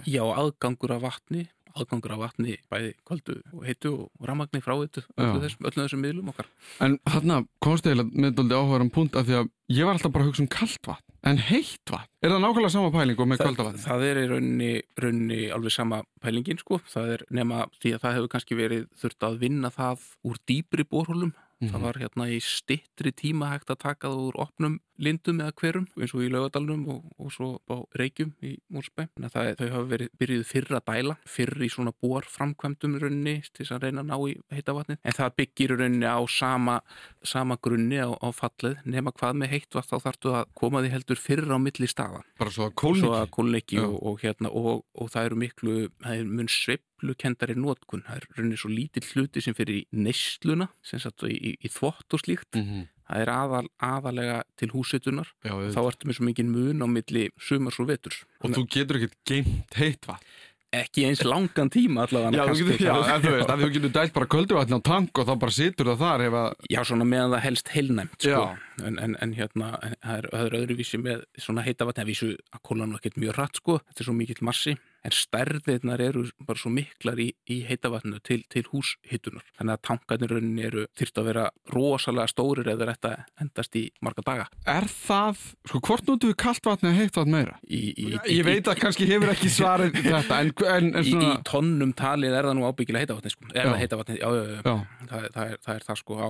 [0.00, 0.16] að sé.
[0.16, 1.46] Já, aðgangur af vatni
[1.78, 6.02] aðgangur af vatni bæði kvöldu og heitu og rammagni frá heitu öllu þessum, öllu þessum
[6.04, 6.48] miðlum okkar
[6.82, 10.26] En þarna komst eiginlega með dóldi áhugaðan punkt af því að ég var alltaf bara
[10.26, 11.06] að hugsa um kalt vatn.
[11.30, 12.08] En heitt vatn?
[12.24, 13.82] Er það nákvæmlega sama pæling og með kalda vatn?
[13.84, 14.72] það er í rauninni,
[15.04, 19.28] rauninni alveg sama pælingin sko, það er nema því að það hefur kannski verið þurft
[19.28, 21.72] að vinna það úr dýpri borhólum Mhm.
[21.72, 25.86] það var hérna í stittri tíma hægt að taka það úr opnum lindum eða hverum
[25.96, 29.88] eins og í laugadalunum og, og svo á reykjum í Múrsbæ þannig að þau hafa
[29.92, 33.86] verið byrjuð fyrr að dæla fyrr í svona bor framkvæmdum í rauninni til þess að
[33.86, 36.80] reyna að ná í heita vatni en það byggir rauninni á sama,
[37.24, 38.76] sama grunni á, á fallið.
[38.84, 42.22] Nema hvað með heitt vatn þá þarftu að koma því heldur fyrr á milli staða.
[42.40, 45.76] Bara svo að svo kólni að kólniki og, og, hérna, og, og það eru miklu
[46.00, 46.52] það er mun
[47.00, 51.34] sveiflukendari nótkun það er rauninni svo lítill hluti sem fyrir í neysluna sem sagt í,
[51.34, 52.52] í, í þvott og slíkt.
[52.54, 52.86] Mm -hmm.
[53.08, 55.88] það er aðal, aðalega til húsitunar Já, þá þá...
[55.88, 58.24] ertu með svo mikið mun á milli sumars og veturs.
[58.40, 60.26] Og þú getur ekkert geimt heitt vatn.
[60.70, 64.26] ekki eins langan tíma allavega Já, þú getur, já, þú veist, þú getur dælt bara
[64.30, 66.52] köldu vatn á tank og þá bara situr það þar ef að...
[66.70, 68.44] Já, svona meðan það helst heilnæmt sko.
[68.86, 72.62] En, en, en hérna það er, það öðruvísi með svona heita vatni að vísu að
[72.62, 73.80] kóla nú ekkert mjög rætt sko.
[73.88, 78.18] þetta er svo mikill massi en stærðirnar eru bara svo miklar í, í heita vatninu
[78.26, 83.12] til, til húshittunar þannig að tankarnir rauninni eru þyrft að vera rosalega stórir eða þetta
[83.40, 87.34] endast í marga daga Er það, sko, hvort notum við kalt vatn eða heitt vatn
[87.36, 87.56] meira?
[87.64, 91.14] í, í, Ég veit að kannski hefur ekki svarið þetta, en, en, en í, í
[91.16, 91.34] svona...
[91.48, 93.48] tonnum talið er það nú ábyggilega heita vatni sko.
[93.54, 93.70] er Já.
[93.72, 96.28] það heita vatni, já, já, já, Já, Það, það, er, það er það sko á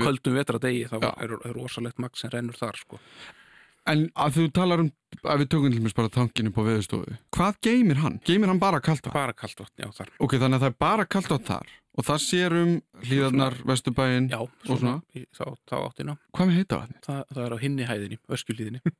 [0.00, 1.10] köldum vetradegi þá Já.
[1.24, 2.98] er, rosalegt magn sem rennur þar sko.
[3.88, 4.90] En að þú talar um,
[5.24, 8.18] að við tökum til mér bara tankin upp á veðustofu, hvað geymir hann?
[8.28, 9.14] Geymir hann bara kalt vatn?
[9.16, 12.06] bara kalt vatn, já þar Ok, þannig að það er bara kalt vatn þar og
[12.06, 14.78] það sér um hlýðarnar, vesturbæin, já, svona?
[14.78, 17.00] svona, í, þá, þá áttina hvað með heita vatni?
[17.08, 18.82] það, það er á hinni hæðinni, öskjulíðinni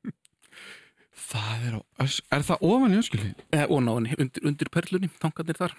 [1.30, 3.34] Það er á, ös- er það ofan í öskulíðin?
[3.54, 5.74] eh, og náðinni, undir, undir perlunni, tankarnir þar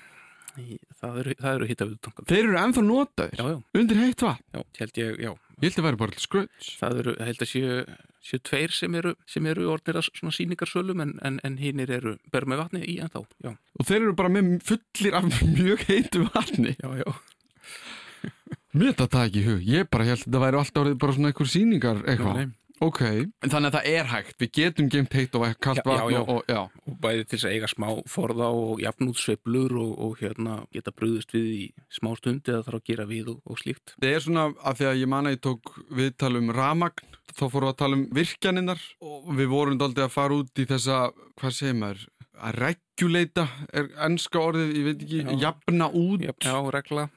[1.01, 4.23] það eru, það eru hitta við tankarnir Þeir eru ennþá notaðir já, já, undir heitt
[4.25, 4.43] vatn.
[4.57, 6.69] já, held ég, já Ég held að væri bara skröts.
[6.81, 7.73] það eru, held að séu,
[8.25, 12.15] séu tveir sem eru, sem eru orðnir að svona sýningarsölum en, en, en hinnir eru
[12.33, 15.85] ber með vatni í en þá, já, Og þeir eru bara með fullir af mjög
[15.91, 16.73] heitu vatni.
[16.81, 17.11] já, já
[18.71, 19.63] Mér þetta það ekki hug.
[19.67, 22.37] Ég bara held að þetta væri alltaf orðið bara svona einhver sýningar eitthvað.
[22.81, 22.87] Nei, nei.
[22.87, 23.01] Ok,
[23.45, 24.37] en þannig að það er hægt.
[24.41, 26.51] Við getum geimt heitt og kallt vatn og, og
[26.89, 31.35] og bæði til þess að eiga smá forða og jafnútsveiflur og, og hérna geta brúðist
[31.35, 31.61] við í
[31.93, 33.93] smá stund eða þarf að gera við og, og slíkt.
[34.01, 37.45] Það er svona að því að ég man að ég tók viðtal um ramagn, þá
[37.45, 40.99] fórum við að tala um virkjaninnar og við vorum daldið að fara út í þessa,
[41.37, 42.05] hvað segir maður,
[42.41, 43.45] að reguleita
[43.77, 46.25] er ennska orðið, ég veit ekki, jafna út.
[46.41, 47.11] Já regla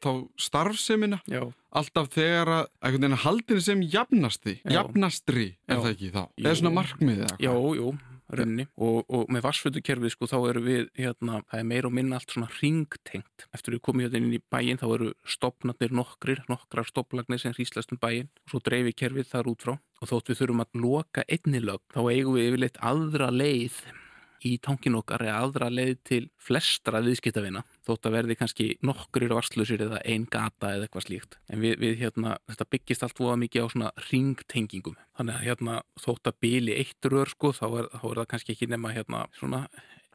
[0.00, 1.42] þá starfsemina, Já,
[1.76, 4.80] alltaf þegar að haldinu sem jafnasti, Já.
[4.80, 5.82] jafnastri, er Já.
[5.82, 6.22] það ekki þá?
[6.24, 6.46] Jú.
[6.46, 7.92] Er svona markmiðið já, jú,
[8.30, 12.18] rauninni og, og með vassfötukerfið sko þá eru við hérna, það er meira og minna
[12.18, 16.88] allt svona ringtengt eftir við komum hérna inn í bæinn þá eru stopnarnir nokkrir, nokkrar
[16.88, 20.42] stoplagnir sem hríslast um bæinn og svo dreifi kerfið þar út frá og þótt við
[20.42, 23.82] þurfum að loka einni lög þá eigum við yfirleitt aðra leið
[24.46, 29.84] í tankin okkar eða aðra leið til flestra viðskiptavina þótt að verði kannski nokkrir varslusir
[29.84, 31.38] eða ein gata eða eitthvað slíkt.
[31.50, 34.98] En við, við hérna, þetta byggist allt voða mikið á svona ringtengingum.
[35.18, 38.56] Þannig að hérna þótt að bíli eitt rör sko þá er, þá er það kannski
[38.56, 39.64] ekki nema hérna svona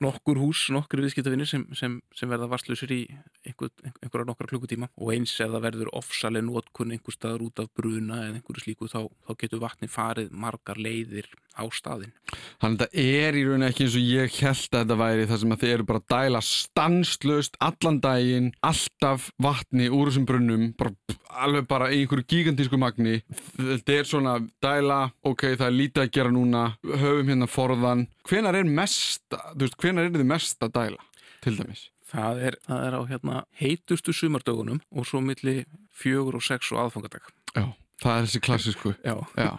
[0.03, 3.01] nokkur hús, nokkur viðskiptavinir sem, sem, sem verða varslusir í
[3.45, 3.71] einhver,
[4.03, 8.21] einhverja nokkra klukkutíma og eins ef það verður ofsaleg nótkunn einhver staðar út af bruna
[8.25, 12.11] eða einhverju slíku þá, þá getur vatni farið margar leiðir á staðin
[12.59, 15.41] Þannig að þetta er í rauninni ekki eins og ég held að þetta væri það
[15.41, 20.65] sem að þið eru bara að dæla stanslöst allan daginn, alltaf vatni úr þessum brunnum,
[20.79, 20.91] bara
[21.35, 23.19] alveg bara einhverju gigantísku magni.
[23.55, 28.05] Þetta er svona dæla, ok, það er lítið að gera núna, höfum hérna forðan.
[28.25, 31.03] Hvenar er mest, þú veist, hvenar er þið mest að dæla,
[31.45, 31.83] til dæmis?
[32.09, 36.83] Það er, það er á hérna heitustu sumardögunum og svo milli fjögur og sex og
[36.85, 37.27] aðfangadag.
[37.53, 37.65] Já,
[38.01, 38.93] það er þessi klassísku.
[39.05, 39.51] Já, Já.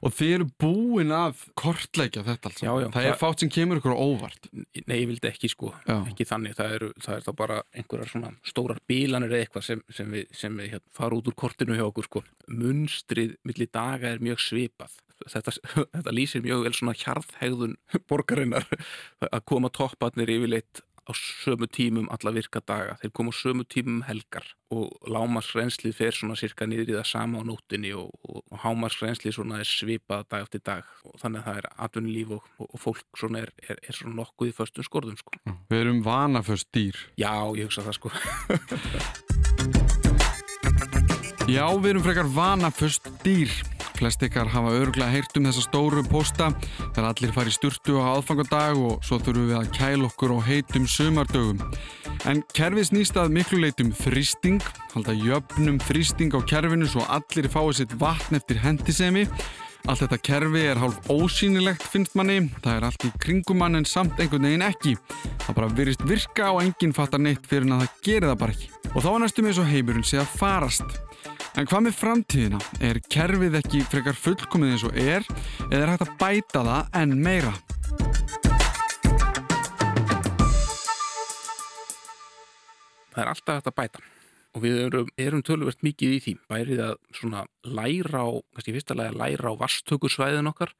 [0.00, 2.60] Og þið eru búin að kortleikja þetta alls.
[2.62, 4.48] Það er það- fátt sem kemur ykkur óvart.
[4.86, 5.98] nei, ég vildi ekki sko, Já.
[6.08, 9.82] ekki þannig, það, eru, það er þá bara einhverjar svona stórar bílanir eða eitthvað sem,
[9.90, 12.22] sem við, sem við hérna, fara út úr kortinu hjá okkur sko.
[12.48, 14.96] Munstrið milli daga er mjög svipað.
[15.28, 15.52] Þetta,
[15.92, 17.76] þetta lýsir mjög vel svona hjarðhegðun
[18.08, 18.64] borgarinnar
[19.36, 22.96] að koma topparnir yfirleitt á sömu tímum alla virka daga.
[23.02, 27.08] Þeir koma á sömu tímum um helgar og lámarsrenslið fer svona cirka niður í það
[27.10, 31.40] sama á nóttinni og, og, og hámarsrenslið svona er svipað dag eftir dag og þannig
[31.40, 34.86] að það er atvinnulíf og, og, fólk svona er, er, er svona nokkuð í föstum
[34.86, 35.30] skorðum sko.
[35.72, 36.96] Við erum vanaföst dýr.
[37.18, 38.08] Já, ég hugsa það sko.
[41.50, 43.50] Já, við erum frekar vanaföst dýr.
[44.00, 46.46] Flest ykkar hafa örgulega heyrt um þessa stóru posta
[46.78, 50.86] þegar allir fari sturtu á aðfangadag og svo þurfum við að kæla okkur á heitum
[50.88, 51.60] sumardögum.
[52.24, 57.74] En kerfið snýst að miklu leitum þrýsting, halda jöfnum þrýsting á kerfinu svo allir fái
[57.76, 59.26] sitt vatn eftir hendisemi.
[59.84, 63.88] Allt þetta kerfi er hálf ósýnilegt finnst manni, það er allt í kringum mann en
[63.88, 64.96] samt einhvern veginn ekki.
[65.44, 68.56] Það bara virðist virka og enginn fattar neitt fyrir en að það gerir það bara
[68.56, 68.72] ekki.
[68.94, 71.00] Og þá er næstum eins og heimurinn sé að farast.
[71.58, 72.60] En hvað með framtíðina?
[72.84, 75.26] Er kerfið ekki frekar fullkomið eins og er
[75.70, 77.54] eða er hægt að bæta það enn meira?
[83.10, 84.02] það er alltaf þetta bæta
[84.50, 88.96] og við erum, erum töluvert mikið í því bærið að svona læra á kannski fyrsta
[88.98, 90.72] lagi að læra á vastökusvæðin okkar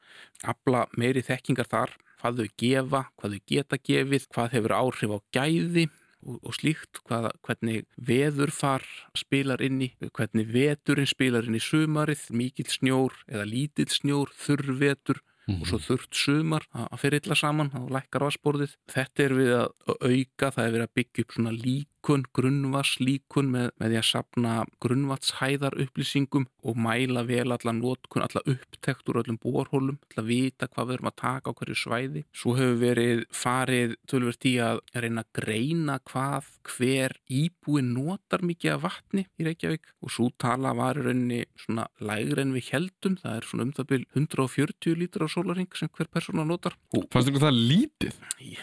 [0.52, 5.18] afla meiri þekkingar þar hvað þau gefa, hvað þau geta gefið hvað hefur áhrif á
[5.38, 5.87] gæði
[6.26, 8.85] og, og slíkt, hvað, hvernig veðurfar
[9.18, 14.78] spilar inn í hvernig veturinn spilar inn í sumarið mikill snjór eða lítill snjór þurr
[14.80, 18.76] vetur og svo þurft sumar að fyrir illa saman og lækkar vassborðið.
[18.90, 21.54] Þetta er við að auka, það er verið að byggja upp svona
[22.00, 28.40] líkun, grunnvasslíkun með, með því að sapna grunnvatshæðar upplýsingum og mæla vel alla notkun, alla
[28.46, 32.24] upptekt úr öllum borhólum, alla vita hvað við erum að taka á hverju svæði.
[32.32, 38.74] Svo hefur verið farið tölvert í að reyna að greina hvað hver íbúi notar mikið
[38.76, 43.18] af vatni í Reykjavík og svo tala var í rauninni svona lægri en við heldum,
[43.20, 46.76] það er svona um það byrj 140 lítur á sólaring sem hver persóna notar.
[46.96, 48.20] Og, Fannst ykkur það lítið?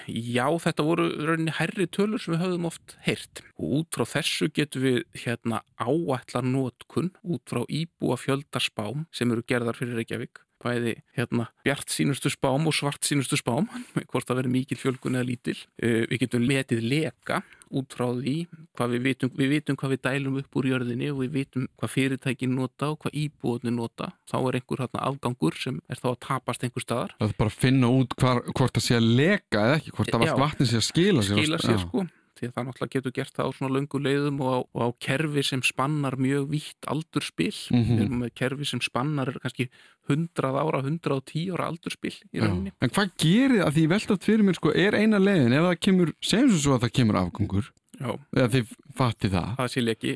[0.08, 3.27] já, þetta voru rauninni hærri tölur sem við höfðum oft heyrt
[3.58, 9.46] og út frá þessu getum við hérna áætla notkun út frá íbúa fjöldarspám sem eru
[9.48, 10.44] gerðar fyrir Reykjavík.
[10.58, 13.68] Bæði hérna bjart sínustu spám og svart sínustu spám
[14.10, 15.58] hvort það verður mikil fjölgun eða lítil.
[15.78, 17.44] Uh, við getum letið leka
[17.78, 18.36] út frá því
[18.78, 21.94] hvað við vitum, við vitum hvað við dælum upp úr jörðinni og við vitum hvað
[21.94, 24.12] fyrirtækin nota og hvað íbúðinni nota.
[24.32, 27.18] Þá er einhver hérna afgangur sem er þá að tapast einhver staðar.
[27.20, 30.16] Það er bara að finna út hvar, hvort það sé að leka eða ekki, hvort
[30.16, 31.68] það vatni sé að skila sér skila Já.
[31.68, 34.58] sér sko því að það náttúrulega getur gert það á svona löngu leiðum og á,
[34.78, 39.70] og á kerfi sem spannar mjög vítt aldurspil við erum með kerfi sem spannar kannski
[40.08, 42.72] 100 ára, 110 ára aldurspil í rauninni.
[42.80, 45.58] En hvað gerir að því veltast fyrir mér sko, er eina leiðin?
[45.58, 49.72] Ef það kemur, segjum svo að það kemur afgangur Já, eða þið fatti það það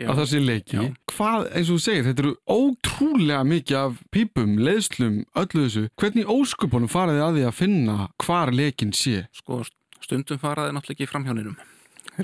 [0.06, 4.52] að það sé leiki hvað, eins og þú segir, þetta eru ótrúlega mikið af pípum,
[4.62, 9.26] leiðslum öllu þessu, hvernig óskupunum faraði að því að finna hvar leikin sé?
[9.34, 9.64] Sko
[9.98, 11.58] stundum faraði náttúrulega ekki framhjóninum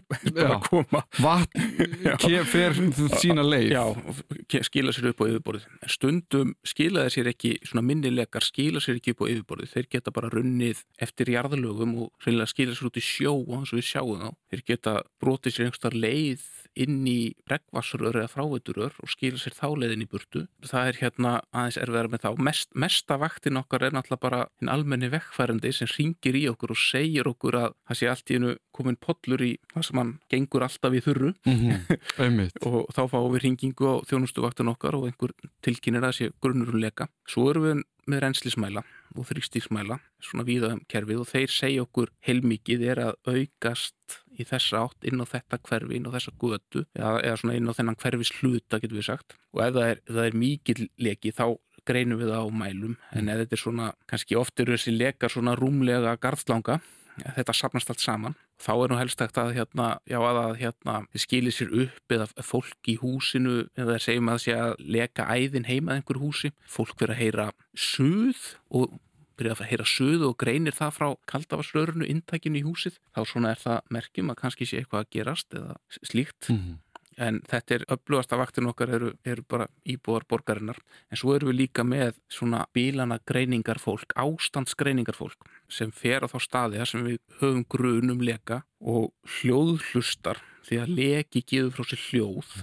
[0.36, 1.03] bara koma.
[1.21, 2.77] Vatn fer
[3.21, 3.71] sína leið.
[3.73, 5.67] Já, skila sér upp á yfirborðið.
[5.81, 9.73] En stundum skilaði sér ekki svona minnilekar skila sér ekki upp á yfirborðið.
[9.75, 13.89] Þeir geta bara runnið eftir jarðalögum og skila sér út í sjó og og við
[13.89, 14.29] sjáum þá.
[14.51, 16.45] Þeir geta brotið sér einhverstar leið
[16.83, 20.45] inn í bregvassrör eða fráviturör og skila sér þá leiðin í burtu.
[20.65, 22.29] Það er hérna aðeins erfiðar með þá.
[22.49, 26.81] Mest, mesta vaktin okkar er náttúrulega bara hinn almenni vekkfærandi sem ringir í okkur og
[26.81, 30.67] segir okkur að það sé allt í hennu komin pollur í það sem hann gengur
[30.67, 31.33] alltaf í þurru.
[31.47, 32.61] Mhm, einmitt.
[32.67, 35.33] Og þá fáum við ringingu á þjónustuvaktun okkar og einhver
[35.65, 37.09] tilkynir að sé grunnur leka.
[37.27, 38.83] Svo erum við með reynslismæla
[39.21, 44.45] og þrýstíksmæla svona víða um kerfið og þeir segja okkur heilmikið er að aukast í
[44.47, 47.77] þessa átt inn á þetta hverfi, inn á þessa götu eða, eða svona inn á
[47.77, 49.38] þennan hverfis hluta getur við sagt.
[49.56, 51.45] Og ef það er, er mikill leki þá
[51.88, 52.97] greinum við það á mælum.
[53.15, 56.82] En ef þetta er svona, kannski oft eru þessi lekar svona rúmlega garðlanga
[57.17, 60.95] þetta sapnast allt saman þá er nú helst hægt að hérna, já að að hérna
[61.13, 64.86] þið skilir sér upp eða fólk í húsinu eða þeir segjum að það sé að
[64.97, 66.53] leka æðin heima að einhverju húsi.
[66.69, 68.97] Fólk verður að heyra suð og
[69.38, 73.62] byrja að heyra suð og greinir það frá kaldavarsrörunu intakinu í húsið þá svona er
[73.62, 76.50] það merkjum að kannski sé eitthvað að gerast eða slíkt.
[76.50, 76.78] Mhm.
[77.17, 80.78] en þetta er upplugasta vaktin okkar eru, eru bara íbúar borgarinnar.
[81.10, 86.30] En svo erum við líka með svona bílana greiningar fólk, ástandsgreiningar fólk sem fer á
[86.30, 91.89] þá staði þar sem við höfum grunum leka og hljóðhlustar því að leki gefur frá
[91.89, 92.54] sér hljóð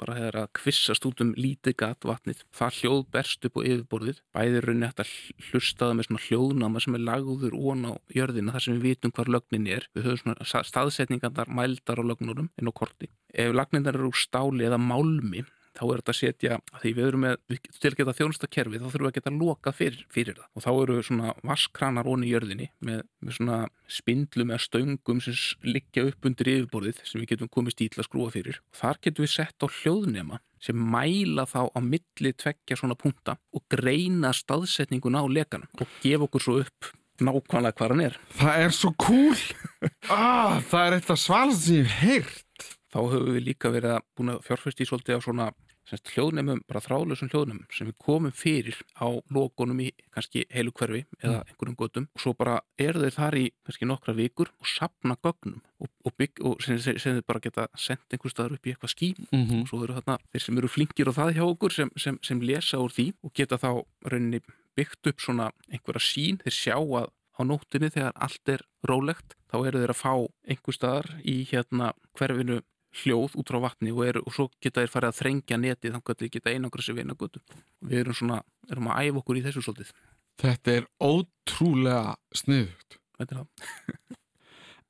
[0.00, 4.20] bara þegar að kvissast út um lítið gat vatnið, það hljóð berst upp á yfirborðið,
[4.36, 5.06] bæðir raunin þetta
[5.50, 9.32] hlustaða með svona hljóðnáma sem er lagður ón á jörðina þar sem við vitum hvar
[9.36, 13.10] lögnin er, við höfum svona sta- staðsetningarnar mældar á lögnurum inn á korti.
[13.30, 15.44] Ef lagnindar eru úr stáli eða málmi
[15.80, 17.38] þá er þetta að setja, því við erum með
[17.80, 20.50] til að geta þjónusta kerfi, þá þurfum við að geta lokað fyrir, fyrir það.
[20.52, 23.58] Og þá eru svona vaskranar onni í jörðinni með, með svona
[23.90, 28.10] spindlum eða stöngum sem liggja upp undir yfirborðið sem við getum komist í til að
[28.10, 28.60] skrúa fyrir.
[28.70, 33.38] Og þar getum við sett á hljóðnema sem mæla þá á milli tveggja svona punta
[33.56, 36.90] og greina staðsetningun á lekanum og gefa okkur svo upp
[37.20, 38.18] nákvæmlega hvað hann er.
[38.36, 39.40] Það er svo cool
[40.12, 41.24] ah, Það er eitthvað
[41.64, 42.68] hef heyrt.
[42.90, 45.50] Þá höfum við líka verið að búin að fjárfæst í svolítið á svona
[45.90, 51.04] semst, hljóðnemum, bara þrálausum hljóðnemum sem við komum fyrir á lokunum í kannski heilu hverfi
[51.20, 52.08] eða einhverjum götum.
[52.14, 56.14] Og svo bara eru þeir þar í kannski nokkra vikur og sapna gögnum og, og,
[56.16, 59.26] bygg, og sem, sem, sem þeir bara geta sendt einhver staðar upp í eitthvað skím
[59.30, 59.62] mm -hmm.
[59.62, 62.40] og svo eru þarna þeir sem eru flinkir á það hjá okkur sem, sem, sem
[62.40, 63.70] lesa úr því og geta þá
[64.06, 64.40] rauninni
[64.76, 67.08] byggt upp svona einhverja sín þeir sjá að
[67.40, 70.14] á nóttinni þegar allt er rólegt þá eru þeir að fá
[70.52, 72.60] einhver staðar í hérna hverfinu
[73.02, 76.12] hljóð út frá vatni og, eru, og svo geta þeir farið að þrengja netið þannig
[76.12, 77.42] að þeir geta einangra sér vinna götu
[77.86, 79.92] við erum svona, erum að æfa okkur í þessu svolítið
[80.40, 84.16] Þetta er ótrúlega sniðugt Þetta er það.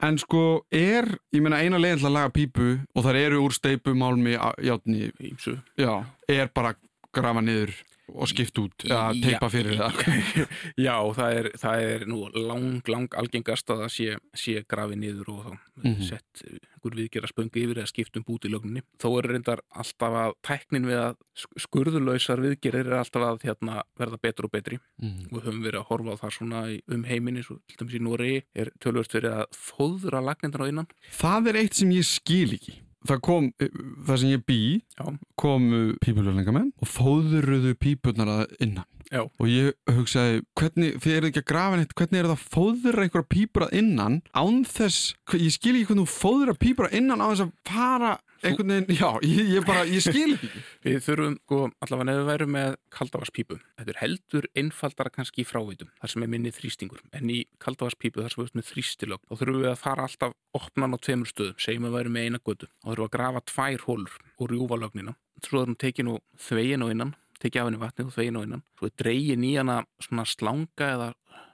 [0.01, 3.53] En sko er, ég meina eina leiðin til að laga pípu og þar eru úr
[3.53, 4.33] steipu, málmi,
[4.65, 5.59] járni, Ímsu.
[5.77, 6.73] já, er bara
[7.13, 7.75] grafa niður
[8.15, 9.13] og skipt út Já.
[9.23, 10.01] teipa fyrir það
[10.87, 15.33] Já, það er, það er nú lang, lang algengast að það sé, sé grafið niður
[15.35, 16.03] og þá Mhm.
[16.05, 18.83] sett einhver viðgerra spöngi yfir eða skiptum bút í lögninni.
[19.01, 23.79] Þó er reyndar alltaf að tæknin við að sk- skurðulausar viðgerðir er alltaf að hérna,
[23.97, 24.77] verða betur og betri.
[25.01, 25.31] mm.
[25.33, 28.03] Við höfum verið að horfa á það svona í- um heiminni, svo til dæmis í
[28.05, 30.87] Noregi er tölvöld verið að fóðra lagnindar á innan.
[31.17, 32.77] Það er eitt sem ég skil ekki
[33.09, 33.69] Það kom, eh,
[34.07, 34.63] það sem ég bý
[34.99, 35.05] Já.
[35.41, 39.25] komu pípulöfningamenn og fóðuruðu pípurnar að innan Já.
[39.25, 43.07] og ég hugsaði, hvernig, þið eru ekki að grafa neitt hvernig er það að fóðura
[43.07, 47.25] einhverja pípur að innan án þess, ég skil ekki hvernig þú fóðura pípur að innan
[47.25, 48.13] á þess að fara
[48.45, 50.51] einhvern veginn, já, ég, ég bara, ég skil ekki.
[50.87, 55.49] Við þurfum, sko, allavega ef við værum með kaldavaspípu, þetta er heldur einfaldara kannski í
[55.49, 59.25] fráveitum, þar sem er minni þrýstingur, en í kaldavaspípu þar sem við erum með þrýstilögn,
[59.29, 62.29] þá þurfum við að fara alltaf opnan á tveimur stöðum, segjum að við værum með
[62.29, 65.81] eina götu, þá þurfum við að grafa tvær hólur og rjúfa lögnina, svo er hún
[65.81, 68.63] tekin og þvegin á innan tekið af henni vatnið og þvegin á innan.
[68.77, 71.09] Svo er dregin í hana svona slanga eða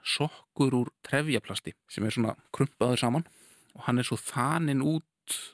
[0.07, 3.27] sokkur úr trefjaplasti sem er svona krumpaður saman.
[3.77, 5.05] Og hann er svo þaninn út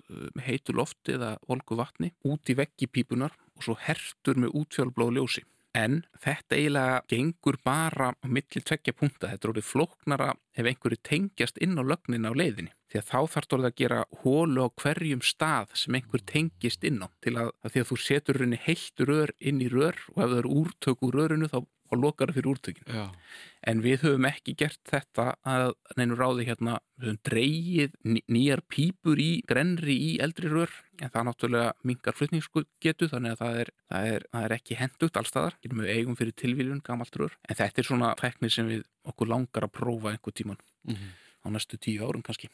[0.09, 5.17] með heitu lofti eða volgu vatni út í veggi pípunar og svo hertur með útfjálblóð
[5.17, 9.31] ljósi En þetta eiginlega gengur bara á milli tveggja punta.
[9.31, 12.73] Þetta er orðið flóknara ef einhverju tengjast inn á lögnin á leiðinni.
[12.91, 17.01] Því að þá þarf þú að gera hólu á hverjum stað sem einhver tengist inn
[17.01, 17.07] á.
[17.25, 20.27] Til að, að því að þú setur rauninni heilt rör inn í rör og ef
[20.27, 21.63] það eru úrtök úr rörinu þá
[21.99, 22.93] lokar það fyrir úrtökinu.
[22.93, 23.03] Já.
[23.63, 27.93] En við höfum ekki gert þetta að neinu ráði hérna, við höfum dreyið
[28.33, 33.59] nýjar pípur í grenri í eldri rör, en það náttúrulega mingar flutningsgetu, þannig að það
[33.61, 37.37] er, það er, það er ekki hendugt allstaðar, getum við eigum fyrir tilvíljun, gamalt rör,
[37.47, 40.61] en þetta er svona tekni sem við okkur langar að prófa einhver tíman.
[40.83, 42.49] Mm -hmm á næstu tíu árum kannski.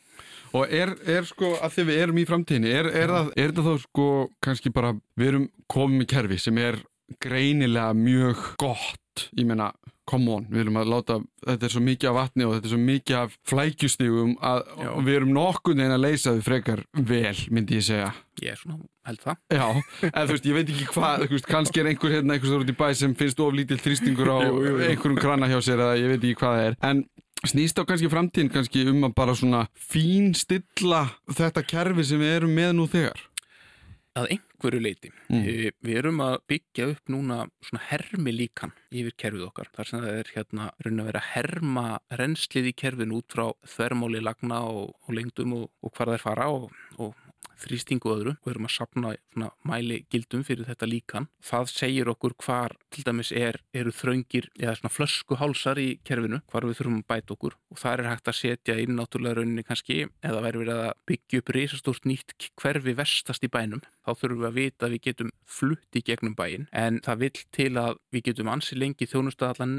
[0.53, 3.67] Og er, er sko að því við erum í framtíðinni, er, er, það, er það
[3.69, 4.07] þá sko
[4.41, 6.81] kannski bara, við erum komið með kerfi sem er
[7.21, 9.71] greinilega mjög gott ég meina,
[10.09, 12.71] come on, við erum að láta þetta er svo mikið af vatni og þetta er
[12.71, 14.61] svo mikið af flækjustígum að
[15.05, 18.09] við erum nokkun en að leysa þau frekar vel myndi ég segja.
[18.41, 18.79] Ég er svona
[19.09, 19.39] held það.
[19.53, 19.67] Já,
[20.09, 22.77] eða þú veist, ég veit ekki hvað kannski er einhver hérna, einhver stór út í
[22.79, 26.39] bæ sem finnst of lítill þrýstingur á einhverjum krana hjá sér eða ég veit ekki
[26.41, 27.03] hvað það er en
[27.47, 32.35] snýst á kannski framtíðin kannski um að bara svona fín stilla þetta kerfi sem við
[32.41, 33.29] erum með nú þegar
[34.19, 35.11] að einhverju leiti.
[35.29, 35.43] Mm.
[35.45, 39.71] Við, erum að byggja upp núna svona hermi líkan yfir kerfið okkar.
[39.75, 41.85] Þar sem það er hérna raun að vera herma
[42.19, 46.25] renslið í kerfin út frá þvermáli lagna og, og lengdum og, og hvar það er
[46.25, 47.28] fara og, og
[47.63, 51.27] þrýstingu öðru og erum að sapna svona, mæli gildum fyrir þetta líkan.
[51.45, 56.67] Það segir okkur hvar til dæmis er, eru þraungir eða svona flöskuhálsar í kerfinu, hvar
[56.67, 60.01] við þurfum að bæta okkur og það er hægt að setja inn náttúrulega rauninni kannski
[60.25, 63.83] eða verður við að byggja upp reysastórt nýtt hverfi vestast í bænum.
[64.09, 67.31] Þá þurfum við að vita að við getum flutt í gegnum bæin en það vil
[67.53, 69.75] til að við getum ansi lengi þjónustu allan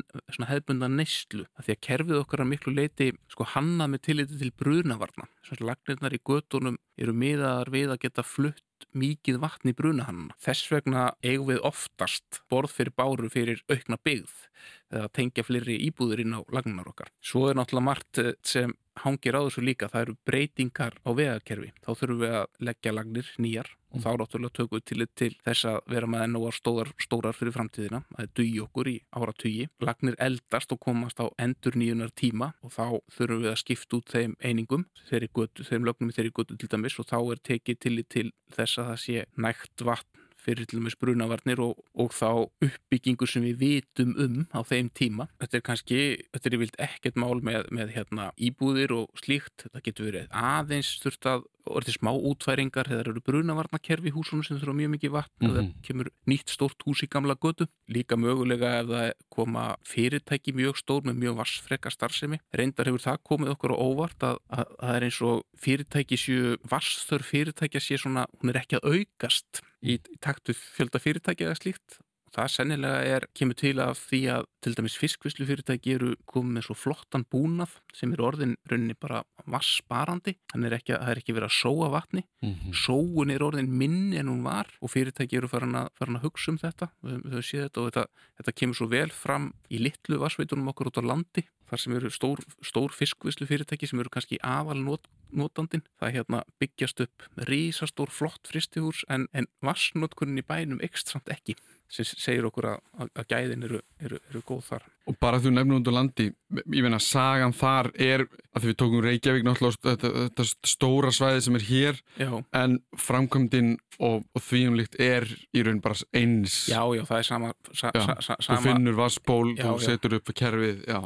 [0.46, 1.48] hefðbundan neyslu.
[1.58, 5.26] Því að kerfið okkar að miklu leiti sko hannað með tilliti til brúnavarna.
[5.48, 8.62] Svona lagnirnar í gödunum eru miðaðar við að geta flutt
[8.96, 10.36] mikið vatn í brunahanna.
[10.40, 14.46] Þess vegna eigum við oftast borð fyrir báru fyrir aukna byggð
[14.94, 17.10] eða tengja fleiri íbúður inn á lagnar okkar.
[17.18, 18.74] Svo er náttúrulega margt eh, sem
[19.04, 21.72] hangir á þessu líka, það eru breytingar á vegakerfi.
[21.84, 24.04] Þá þurfum við að leggja lagnir nýjar og mm.
[24.04, 27.56] þá náttúrulega tökum við til, til þess að vera með enn og stórar, stórar fyrir
[27.56, 28.02] framtíðina.
[28.12, 29.66] Það er dugi okkur í ára tugi.
[29.82, 32.84] Lagnir eldast og komast á endur nýjunar tíma og þá
[33.16, 37.18] þurfum við að skipta út þeim einingum, þeim lögnum þeirri götu til dæmis og þá
[37.20, 41.62] er tekið til, til þess að það sé nægt vatn fyrir til og með sprunavarnir
[41.64, 42.30] og, og þá
[42.66, 45.28] uppbyggingu sem við vitum um á þeim tíma.
[45.42, 46.00] Þetta er kannski,
[46.34, 49.66] þetta er vilt ekkert mál með, með hérna, íbúðir og slíkt.
[49.66, 54.76] Þetta getur verið aðeins þurft að orðið smá útfæringar þegar eru brunavarnakerfi húsunum sem þurfa
[54.78, 55.58] mjög mikið vatn mm -hmm.
[55.58, 60.76] eða kemur nýtt stórt hús í gamla götu líka mögulega ef það koma fyrirtæki mjög
[60.76, 65.04] stór með mjög vassfreka starfsemi reyndar hefur það komið okkur á óvart að það er
[65.04, 70.20] eins og fyrirtæki séu vassþör fyrirtækja sé svona hún er ekki að aukast í, í
[70.20, 72.00] taktu fjölda fyrirtæki eða slíkt
[72.30, 76.66] Það sennilega er, kemur til af því að til dæmis fiskvislu fyrirtæki eru komið með
[76.68, 80.36] svo flottan búnað sem er orðin rauninni bara vassbarandi.
[80.52, 82.22] Þannig að það er ekki verið að sóa vatni.
[82.44, 82.76] Mm -hmm.
[82.84, 86.52] Sóun er orðin minni en hún var og fyrirtæki eru farin að, farin að hugsa
[86.52, 86.90] um þetta.
[87.02, 88.06] Við höfum séð þetta og þetta,
[88.38, 91.46] þetta kemur svo vel fram í litlu vassveitunum okkur út á landi.
[91.70, 95.84] Þar sem eru stór, stór fiskvislu fyrirtæki sem eru kannski aval not, notandin.
[96.02, 101.54] Það hérna byggjast upp rísastór flott fristihús en, en vassnotkunnin í bænum ekst samt ekki
[101.90, 104.84] sem segir okkur að, að gæðin eru, eru, eru góð þar.
[105.10, 106.26] Og bara þú nefnum undir landi,
[106.60, 111.58] ég meina sagan þar er að við tókum Reykjavík náttúrulega þetta, þetta stóra svæði sem
[111.58, 112.30] er hér já.
[112.60, 116.60] en framkvæmdinn og, og þvíumlikt er í raun bara eins.
[116.70, 117.52] Já, já, það er sama.
[117.72, 121.00] Sa, já, sa, sa, þú finnur vassból, þú setur upp kerfið, já,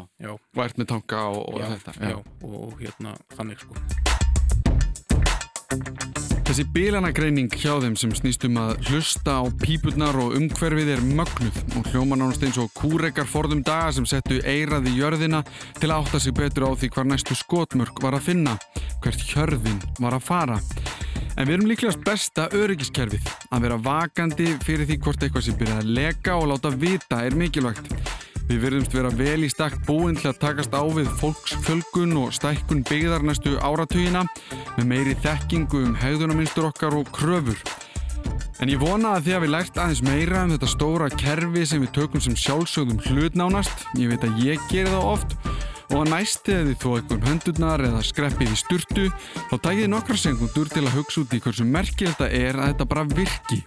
[0.56, 1.96] vært með tanka og, og þetta.
[2.00, 3.74] Já, og hérna þannig sko.
[6.44, 11.88] Þessi bílanagreining hjá þeim sem snýstum að hlusta á pípurnar og umhverfið er mögnuð og
[11.88, 15.40] hljóma nánast eins og kúrekar forðum daga sem settu eirað í jörðina
[15.80, 18.58] til að átta sig betur á því hvar næstu skotmörk var að finna,
[19.02, 20.60] hvert hjörðin var að fara.
[21.34, 23.24] En við erum líklegast besta öryggiskerfið.
[23.50, 27.34] Að vera vakandi fyrir því hvort eitthvað sem byrja að leka og láta vita er
[27.40, 28.03] mikilvægt.
[28.44, 32.82] Við verðumst vera vel í stakk búinn til að takast á við fólksfölgun og stækkun
[32.84, 34.26] byggðar næstu áratugina
[34.76, 37.56] með meiri þekkingu um hegðunarmynstur okkar og kröfur.
[38.60, 41.82] En ég vona að því að við lært aðeins meira um þetta stóra kerfi sem
[41.82, 45.34] við tökum sem sjálfsögðum hlutnánast, ég veit að ég ger það oft,
[45.90, 49.10] og að næsti eða þið þó eitthvað höndurnar eða skreppið í sturtu,
[49.50, 52.88] þá tækið nokkra segundur til að hugsa út í hversu merkilegt það er að þetta
[52.92, 53.60] bara virki.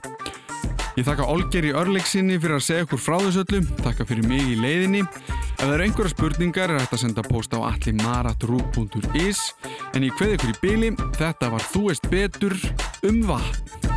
[0.98, 4.56] Ég þakka Olgeri Örleiksinni fyrir að segja okkur frá þessu öllu, þakka fyrir mig í
[4.58, 5.04] leiðinni.
[5.06, 9.43] Ef það eru einhverja spurningar er hægt að senda post á allimaratru.is
[9.93, 12.58] en ég kveði ykkur í byli, þetta var Þú veist betur
[13.06, 13.97] um vatn.